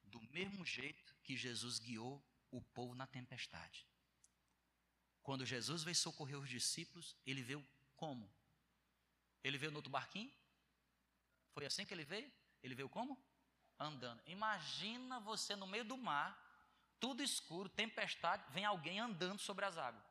Do 0.03 0.21
mesmo 0.33 0.67
jeito 0.67 1.17
que 1.23 1.35
Jesus 1.35 1.79
guiou 1.79 2.23
o 2.51 2.61
povo 2.61 2.95
na 2.95 3.07
tempestade. 3.07 3.87
Quando 5.23 5.47
Jesus 5.47 5.83
veio 5.83 5.97
socorrer 5.97 6.39
os 6.39 6.51
discípulos, 6.51 7.17
ele 7.25 7.43
veio 7.43 7.67
como? 7.97 8.31
Ele 9.43 9.57
veio 9.57 9.73
no 9.73 9.79
outro 9.79 9.91
barquinho? 9.91 10.31
Foi 11.55 11.65
assim 11.65 11.87
que 11.87 11.95
ele 11.95 12.05
veio? 12.05 12.31
Ele 12.63 12.75
veio 12.75 12.91
como? 12.91 13.32
Andando. 13.83 14.23
Imagina 14.27 15.21
você 15.21 15.57
no 15.57 15.67
meio 15.67 15.85
do 15.85 15.97
mar, 15.97 16.39
tudo 17.01 17.23
escuro, 17.23 17.69
tempestade, 17.69 18.45
vem 18.51 18.65
alguém 18.65 19.01
andando 19.01 19.41
sobre 19.41 19.65
as 19.65 19.77
águas. 19.77 20.05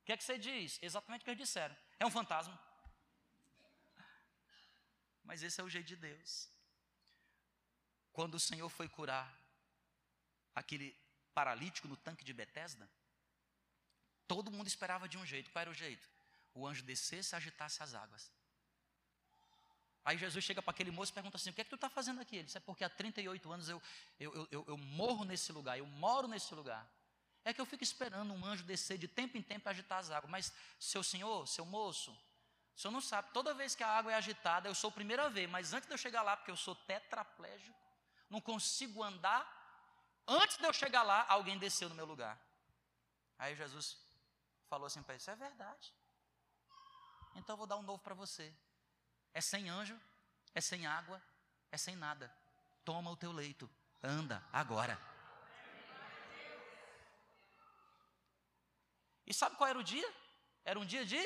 O 0.00 0.04
que 0.04 0.12
é 0.12 0.16
que 0.16 0.24
você 0.24 0.38
diz? 0.38 0.78
Exatamente 0.82 1.22
o 1.22 1.24
que 1.24 1.30
eles 1.30 1.46
disseram. 1.46 1.76
É 1.98 2.06
um 2.06 2.10
fantasma. 2.10 2.58
Mas 5.22 5.42
esse 5.42 5.60
é 5.60 5.64
o 5.64 5.68
jeito 5.68 5.86
de 5.86 5.96
Deus. 5.96 6.48
Quando 8.12 8.34
o 8.36 8.40
Senhor 8.40 8.68
foi 8.68 8.88
curar 8.88 9.34
aquele 10.54 10.96
paralítico 11.34 11.88
no 11.88 11.96
tanque 11.96 12.24
de 12.24 12.32
Betesda, 12.32 12.88
todo 14.26 14.50
mundo 14.50 14.66
esperava 14.66 15.08
de 15.08 15.18
um 15.18 15.26
jeito. 15.26 15.50
Qual 15.50 15.60
era 15.60 15.70
o 15.70 15.74
jeito? 15.74 16.08
O 16.54 16.66
anjo 16.66 16.82
descesse 16.82 17.34
e 17.34 17.36
agitasse 17.36 17.82
as 17.82 17.94
águas. 17.94 18.30
Aí 20.04 20.18
Jesus 20.18 20.44
chega 20.44 20.60
para 20.60 20.70
aquele 20.70 20.90
moço 20.90 21.12
e 21.12 21.14
pergunta 21.14 21.36
assim: 21.36 21.50
O 21.50 21.52
que 21.52 21.62
é 21.62 21.64
que 21.64 21.70
tu 21.70 21.76
está 21.76 21.88
fazendo 21.88 22.20
aqui? 22.20 22.36
Ele 22.36 22.44
disse: 22.44 22.58
É 22.58 22.60
porque 22.60 22.84
há 22.84 22.90
38 22.90 23.50
anos 23.50 23.68
eu, 23.68 23.82
eu, 24.20 24.48
eu, 24.50 24.64
eu 24.68 24.76
morro 24.76 25.24
nesse 25.24 25.50
lugar, 25.50 25.78
eu 25.78 25.86
moro 25.86 26.28
nesse 26.28 26.54
lugar. 26.54 26.86
É 27.44 27.52
que 27.52 27.60
eu 27.60 27.66
fico 27.66 27.82
esperando 27.82 28.32
um 28.32 28.44
anjo 28.44 28.64
descer 28.64 28.96
de 28.96 29.06
tempo 29.06 29.36
em 29.36 29.42
tempo 29.42 29.62
para 29.62 29.72
agitar 29.72 29.98
as 29.98 30.10
águas. 30.10 30.30
Mas, 30.30 30.52
seu 30.78 31.02
senhor, 31.02 31.46
seu 31.46 31.64
moço, 31.64 32.10
o 32.74 32.80
senhor 32.80 32.92
não 32.92 33.00
sabe, 33.00 33.30
toda 33.32 33.54
vez 33.54 33.74
que 33.74 33.84
a 33.84 33.88
água 33.88 34.12
é 34.12 34.14
agitada, 34.14 34.68
eu 34.68 34.74
sou 34.74 34.90
o 34.90 34.92
primeiro 34.92 35.22
a 35.22 35.28
ver, 35.28 35.46
mas 35.46 35.72
antes 35.72 35.86
de 35.86 35.94
eu 35.94 35.98
chegar 35.98 36.22
lá, 36.22 36.36
porque 36.36 36.50
eu 36.50 36.56
sou 36.56 36.74
tetraplégico, 36.74 37.78
não 38.28 38.40
consigo 38.40 39.02
andar, 39.02 39.46
antes 40.26 40.56
de 40.56 40.64
eu 40.64 40.72
chegar 40.72 41.02
lá, 41.02 41.24
alguém 41.28 41.58
desceu 41.58 41.88
no 41.88 41.94
meu 41.94 42.06
lugar. 42.06 42.40
Aí 43.38 43.54
Jesus 43.54 43.98
falou 44.68 44.86
assim 44.86 45.02
para 45.02 45.14
ele: 45.14 45.20
Isso 45.20 45.30
é 45.30 45.36
verdade. 45.36 45.94
Então 47.36 47.54
eu 47.54 47.58
vou 47.58 47.66
dar 47.66 47.76
um 47.76 47.82
novo 47.82 48.02
para 48.02 48.14
você. 48.14 48.54
É 49.34 49.40
sem 49.40 49.68
anjo, 49.68 50.00
é 50.54 50.60
sem 50.60 50.86
água, 50.86 51.20
é 51.70 51.76
sem 51.76 51.96
nada. 51.96 52.32
Toma 52.84 53.10
o 53.10 53.16
teu 53.16 53.32
leito, 53.32 53.68
anda 54.02 54.42
agora. 54.52 54.96
E 59.26 59.34
sabe 59.34 59.56
qual 59.56 59.68
era 59.68 59.78
o 59.78 59.82
dia? 59.82 60.08
Era 60.64 60.78
um 60.78 60.86
dia 60.86 61.04
de? 61.04 61.20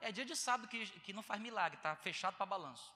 É 0.00 0.10
dia 0.10 0.24
de 0.24 0.34
sábado 0.34 0.68
que, 0.68 0.86
que 1.00 1.12
não 1.12 1.22
faz 1.22 1.40
milagre, 1.40 1.76
está 1.76 1.94
fechado 1.96 2.36
para 2.36 2.46
balanço. 2.46 2.92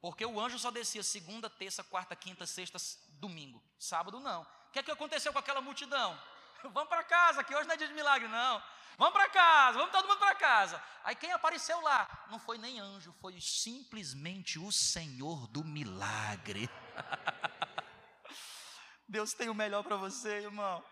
Porque 0.00 0.24
o 0.24 0.40
anjo 0.40 0.58
só 0.58 0.70
descia 0.70 1.02
segunda, 1.02 1.48
terça, 1.48 1.84
quarta, 1.84 2.16
quinta, 2.16 2.46
sexta, 2.46 2.78
domingo. 3.20 3.62
Sábado 3.78 4.18
não. 4.18 4.42
O 4.42 4.70
que 4.72 4.78
é 4.78 4.82
que 4.82 4.90
aconteceu 4.90 5.32
com 5.32 5.38
aquela 5.38 5.60
multidão? 5.60 6.20
vamos 6.72 6.88
para 6.88 7.04
casa, 7.04 7.44
que 7.44 7.54
hoje 7.54 7.66
não 7.66 7.74
é 7.74 7.76
dia 7.76 7.88
de 7.88 7.94
milagre, 7.94 8.28
não. 8.28 8.62
Vamos 8.98 9.14
para 9.14 9.28
casa, 9.30 9.78
vamos 9.78 9.92
todo 9.92 10.06
mundo 10.06 10.18
para 10.18 10.34
casa. 10.34 10.82
Aí 11.02 11.16
quem 11.16 11.32
apareceu 11.32 11.80
lá? 11.80 12.26
Não 12.30 12.38
foi 12.38 12.58
nem 12.58 12.78
anjo, 12.78 13.12
foi 13.20 13.40
simplesmente 13.40 14.58
o 14.58 14.70
Senhor 14.70 15.46
do 15.48 15.64
milagre. 15.64 16.68
Deus 19.08 19.32
tem 19.32 19.48
o 19.48 19.54
melhor 19.54 19.82
para 19.82 19.96
você, 19.96 20.42
irmão. 20.42 20.84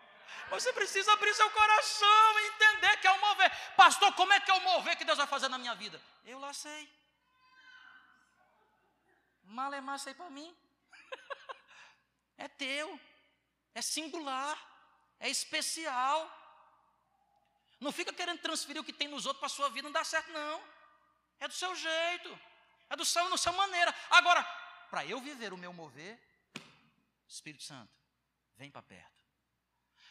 Você 0.49 0.73
precisa 0.73 1.13
abrir 1.13 1.33
seu 1.33 1.49
coração 1.51 2.39
e 2.39 2.47
entender 2.47 2.97
que 2.97 3.07
é 3.07 3.11
o 3.11 3.21
mover. 3.21 3.51
Pastor, 3.75 4.13
como 4.15 4.33
é 4.33 4.39
que 4.39 4.51
é 4.51 4.53
o 4.53 4.61
mover 4.61 4.97
que 4.97 5.05
Deus 5.05 5.17
vai 5.17 5.27
fazer 5.27 5.47
na 5.47 5.57
minha 5.57 5.75
vida? 5.75 6.01
Eu 6.25 6.39
lá 6.39 6.53
sei. 6.53 6.91
Malemar 9.43 9.99
sei 9.99 10.13
para 10.13 10.29
mim. 10.29 10.55
é 12.37 12.47
teu. 12.47 12.99
É 13.73 13.81
singular. 13.81 14.70
É 15.21 15.29
especial. 15.29 16.19
Não 17.79 17.91
fica 17.91 18.11
querendo 18.11 18.41
transferir 18.41 18.81
o 18.81 18.85
que 18.85 18.91
tem 18.91 19.07
nos 19.07 19.25
outros 19.25 19.39
para 19.39 19.47
a 19.47 19.57
sua 19.57 19.69
vida, 19.69 19.87
não 19.87 19.93
dá 19.93 20.03
certo, 20.03 20.29
não. 20.31 20.61
É 21.39 21.47
do 21.47 21.53
seu 21.53 21.73
jeito. 21.75 22.39
É 22.89 22.95
do 22.95 23.05
seu, 23.05 23.29
da 23.29 23.37
sua 23.37 23.53
maneira. 23.53 23.95
Agora, 24.09 24.43
para 24.89 25.05
eu 25.05 25.21
viver 25.21 25.53
o 25.53 25.57
meu 25.57 25.71
mover, 25.71 26.19
Espírito 27.27 27.63
Santo, 27.63 27.93
vem 28.57 28.69
para 28.69 28.81
perto. 28.81 29.21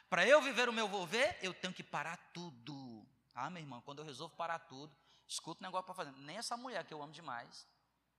Para 0.08 0.26
eu 0.26 0.40
viver 0.40 0.68
o 0.68 0.72
meu 0.72 0.88
mover, 0.88 1.38
eu 1.42 1.52
tenho 1.52 1.74
que 1.74 1.82
parar 1.82 2.16
tudo. 2.32 3.06
Ah, 3.34 3.50
meu 3.50 3.62
irmão, 3.62 3.82
quando 3.82 3.98
eu 3.98 4.04
resolvo 4.04 4.34
parar 4.34 4.58
tudo, 4.61 4.96
escuto 5.28 5.62
um 5.62 5.66
negócio 5.66 5.84
para 5.84 5.94
fazer. 5.94 6.12
Nem 6.12 6.38
essa 6.38 6.56
mulher 6.56 6.84
que 6.84 6.94
eu 6.94 7.02
amo 7.02 7.12
demais, 7.12 7.66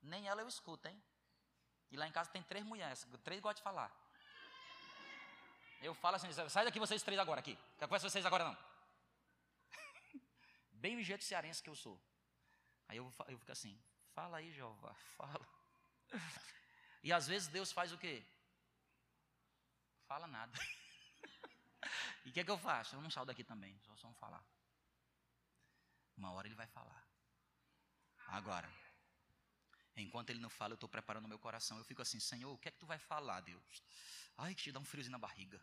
nem 0.01 0.27
ela 0.27 0.41
eu 0.41 0.47
escuto, 0.47 0.87
hein? 0.87 1.03
E 1.89 1.97
lá 1.97 2.07
em 2.07 2.11
casa 2.11 2.29
tem 2.29 2.43
três 2.43 2.63
mulheres, 2.65 3.05
três 3.23 3.41
gostam 3.41 3.55
de 3.55 3.63
falar. 3.63 4.00
Eu 5.81 5.93
falo 5.95 6.15
assim, 6.15 6.31
sai 6.49 6.63
daqui 6.63 6.79
vocês 6.79 7.01
três 7.01 7.19
agora 7.19 7.39
aqui. 7.39 7.57
Quer 7.77 7.87
conversa 7.87 8.09
vocês 8.09 8.25
agora 8.25 8.45
não. 8.45 8.57
Bem 10.73 10.97
o 10.97 11.03
jeito 11.03 11.23
cearense 11.23 11.61
que 11.61 11.69
eu 11.69 11.75
sou. 11.75 11.99
Aí 12.87 12.97
eu, 12.97 13.11
eu 13.27 13.37
fico 13.39 13.51
assim, 13.51 13.79
fala 14.13 14.37
aí, 14.37 14.51
Jeová, 14.51 14.93
fala. 15.17 15.47
E 17.01 17.11
às 17.11 17.27
vezes 17.27 17.47
Deus 17.47 17.71
faz 17.71 17.91
o 17.91 17.97
quê? 17.97 18.23
Fala 20.07 20.27
nada. 20.27 20.55
e 22.25 22.29
o 22.29 22.33
que, 22.33 22.41
é 22.41 22.43
que 22.43 22.51
eu 22.51 22.57
faço? 22.57 22.95
Eu 22.95 23.01
não 23.01 23.09
saio 23.09 23.25
daqui 23.25 23.43
também, 23.43 23.79
só 23.79 23.95
só 23.95 24.13
falar. 24.13 24.43
Uma 26.15 26.31
hora 26.33 26.47
ele 26.47 26.55
vai 26.55 26.67
falar. 26.67 27.07
Agora, 28.27 28.69
enquanto 29.95 30.29
ele 30.29 30.39
não 30.39 30.49
fala, 30.49 30.73
eu 30.73 30.75
estou 30.75 30.89
preparando 30.89 31.25
o 31.25 31.27
meu 31.27 31.39
coração. 31.39 31.77
Eu 31.77 31.83
fico 31.83 32.01
assim, 32.01 32.19
Senhor, 32.19 32.51
o 32.53 32.57
que 32.57 32.69
é 32.69 32.71
que 32.71 32.79
tu 32.79 32.85
vai 32.85 32.97
falar, 32.97 33.41
Deus? 33.41 33.83
Ai, 34.37 34.55
que 34.55 34.63
te 34.63 34.71
dá 34.71 34.79
um 34.79 34.85
friozinho 34.85 35.11
na 35.11 35.17
barriga. 35.17 35.61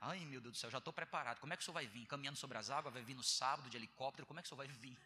Ai, 0.00 0.20
meu 0.26 0.40
Deus 0.40 0.54
do 0.54 0.58
céu, 0.58 0.70
já 0.70 0.78
estou 0.78 0.92
preparado. 0.92 1.40
Como 1.40 1.52
é 1.52 1.56
que 1.56 1.62
o 1.62 1.64
senhor 1.64 1.74
vai 1.74 1.86
vir? 1.86 2.06
Caminhando 2.06 2.36
sobre 2.36 2.58
as 2.58 2.70
águas? 2.70 2.92
Vai 2.92 3.02
vir 3.02 3.14
no 3.14 3.22
sábado 3.22 3.70
de 3.70 3.76
helicóptero? 3.76 4.26
Como 4.26 4.38
é 4.38 4.42
que 4.42 4.46
o 4.46 4.48
senhor 4.50 4.58
vai 4.58 4.68
vir? 4.68 4.98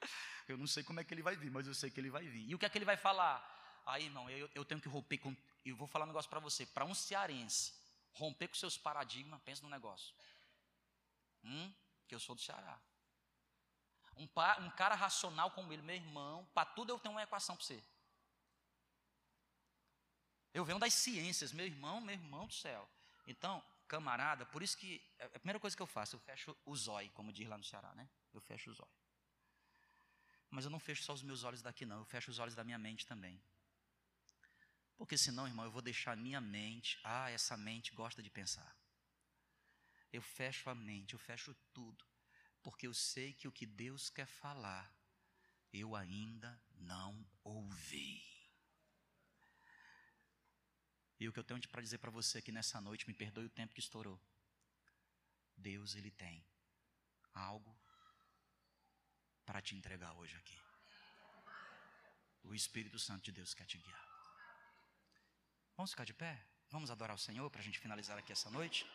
Eu 0.48 0.56
não 0.56 0.66
sei 0.66 0.82
como 0.82 0.98
é 0.98 1.04
que 1.04 1.14
ele 1.14 1.22
vai 1.22 1.36
vir, 1.36 1.48
mas 1.48 1.64
eu 1.64 1.74
sei 1.74 1.90
que 1.90 2.00
ele 2.00 2.10
vai 2.10 2.26
vir. 2.26 2.48
E 2.48 2.54
o 2.56 2.58
que 2.58 2.66
é 2.66 2.68
que 2.68 2.76
ele 2.76 2.84
vai 2.84 2.96
falar? 2.96 3.38
Aí, 3.86 4.06
irmão, 4.06 4.28
eu, 4.28 4.50
eu 4.52 4.64
tenho 4.64 4.80
que 4.80 4.88
romper 4.88 5.18
com. 5.18 5.36
Eu 5.64 5.76
vou 5.76 5.86
falar 5.86 6.06
um 6.06 6.08
negócio 6.08 6.28
para 6.28 6.40
você. 6.40 6.66
Para 6.66 6.84
um 6.84 6.92
cearense, 6.92 7.72
romper 8.14 8.48
com 8.48 8.54
seus 8.54 8.76
paradigmas, 8.76 9.40
pensa 9.42 9.62
no 9.62 9.68
negócio. 9.68 10.12
Hum? 11.44 11.72
Que 12.08 12.16
eu 12.16 12.18
sou 12.18 12.34
do 12.34 12.40
Ceará. 12.40 12.80
Um, 14.20 14.28
um 14.66 14.70
cara 14.72 14.94
racional 14.94 15.50
como 15.52 15.72
ele, 15.72 15.82
meu 15.82 15.96
irmão, 15.96 16.46
para 16.52 16.66
tudo 16.66 16.92
eu 16.92 16.98
tenho 16.98 17.14
uma 17.14 17.22
equação 17.22 17.56
para 17.56 17.64
você. 17.64 17.82
Eu 20.52 20.64
venho 20.64 20.78
das 20.78 20.92
ciências, 20.92 21.52
meu 21.52 21.64
irmão, 21.64 22.00
meu 22.00 22.14
irmão 22.14 22.46
do 22.46 22.52
céu. 22.52 22.86
Então, 23.26 23.64
camarada, 23.88 24.44
por 24.44 24.62
isso 24.62 24.76
que 24.76 25.02
é, 25.18 25.24
a 25.24 25.38
primeira 25.38 25.58
coisa 25.58 25.74
que 25.74 25.82
eu 25.82 25.86
faço, 25.86 26.16
eu 26.16 26.20
fecho 26.20 26.56
o 26.66 26.76
zóio, 26.76 27.10
como 27.12 27.32
diz 27.32 27.48
lá 27.48 27.56
no 27.56 27.64
Ceará, 27.64 27.94
né? 27.94 28.08
Eu 28.34 28.40
fecho 28.40 28.70
o 28.70 28.74
zóio. 28.74 28.92
Mas 30.50 30.64
eu 30.64 30.70
não 30.70 30.80
fecho 30.80 31.02
só 31.02 31.12
os 31.12 31.22
meus 31.22 31.44
olhos 31.44 31.62
daqui, 31.62 31.86
não, 31.86 31.98
eu 31.98 32.04
fecho 32.04 32.30
os 32.30 32.38
olhos 32.38 32.54
da 32.54 32.64
minha 32.64 32.78
mente 32.78 33.06
também. 33.06 33.40
Porque 34.98 35.16
senão, 35.16 35.46
irmão, 35.46 35.64
eu 35.64 35.70
vou 35.70 35.80
deixar 35.80 36.12
a 36.12 36.16
minha 36.16 36.40
mente, 36.40 37.00
ah, 37.02 37.30
essa 37.30 37.56
mente 37.56 37.94
gosta 37.94 38.22
de 38.22 38.28
pensar. 38.28 38.76
Eu 40.12 40.20
fecho 40.20 40.68
a 40.68 40.74
mente, 40.74 41.14
eu 41.14 41.18
fecho 41.18 41.54
tudo, 41.72 42.04
porque 42.62 42.86
eu 42.86 42.94
sei 42.94 43.32
que 43.32 43.48
o 43.48 43.52
que 43.52 43.66
Deus 43.66 44.10
quer 44.10 44.26
falar, 44.26 44.92
eu 45.72 45.96
ainda 45.96 46.60
não 46.74 47.26
ouvi. 47.42 48.22
E 51.18 51.28
o 51.28 51.32
que 51.32 51.38
eu 51.38 51.44
tenho 51.44 51.60
para 51.68 51.82
dizer 51.82 51.98
para 51.98 52.10
você 52.10 52.38
aqui 52.38 52.50
nessa 52.50 52.80
noite, 52.80 53.06
me 53.06 53.14
perdoe 53.14 53.44
o 53.44 53.50
tempo 53.50 53.74
que 53.74 53.80
estourou. 53.80 54.18
Deus, 55.56 55.94
Ele 55.94 56.10
tem 56.10 56.44
algo 57.34 57.78
para 59.44 59.60
te 59.60 59.74
entregar 59.74 60.14
hoje 60.14 60.36
aqui. 60.36 60.58
O 62.42 62.54
Espírito 62.54 62.98
Santo 62.98 63.24
de 63.24 63.32
Deus 63.32 63.52
quer 63.52 63.66
te 63.66 63.76
guiar. 63.76 64.10
Vamos 65.76 65.90
ficar 65.90 66.04
de 66.04 66.14
pé? 66.14 66.42
Vamos 66.70 66.90
adorar 66.90 67.14
o 67.14 67.18
Senhor 67.18 67.50
para 67.50 67.60
a 67.60 67.64
gente 67.64 67.78
finalizar 67.78 68.16
aqui 68.16 68.32
essa 68.32 68.50
noite? 68.50 68.86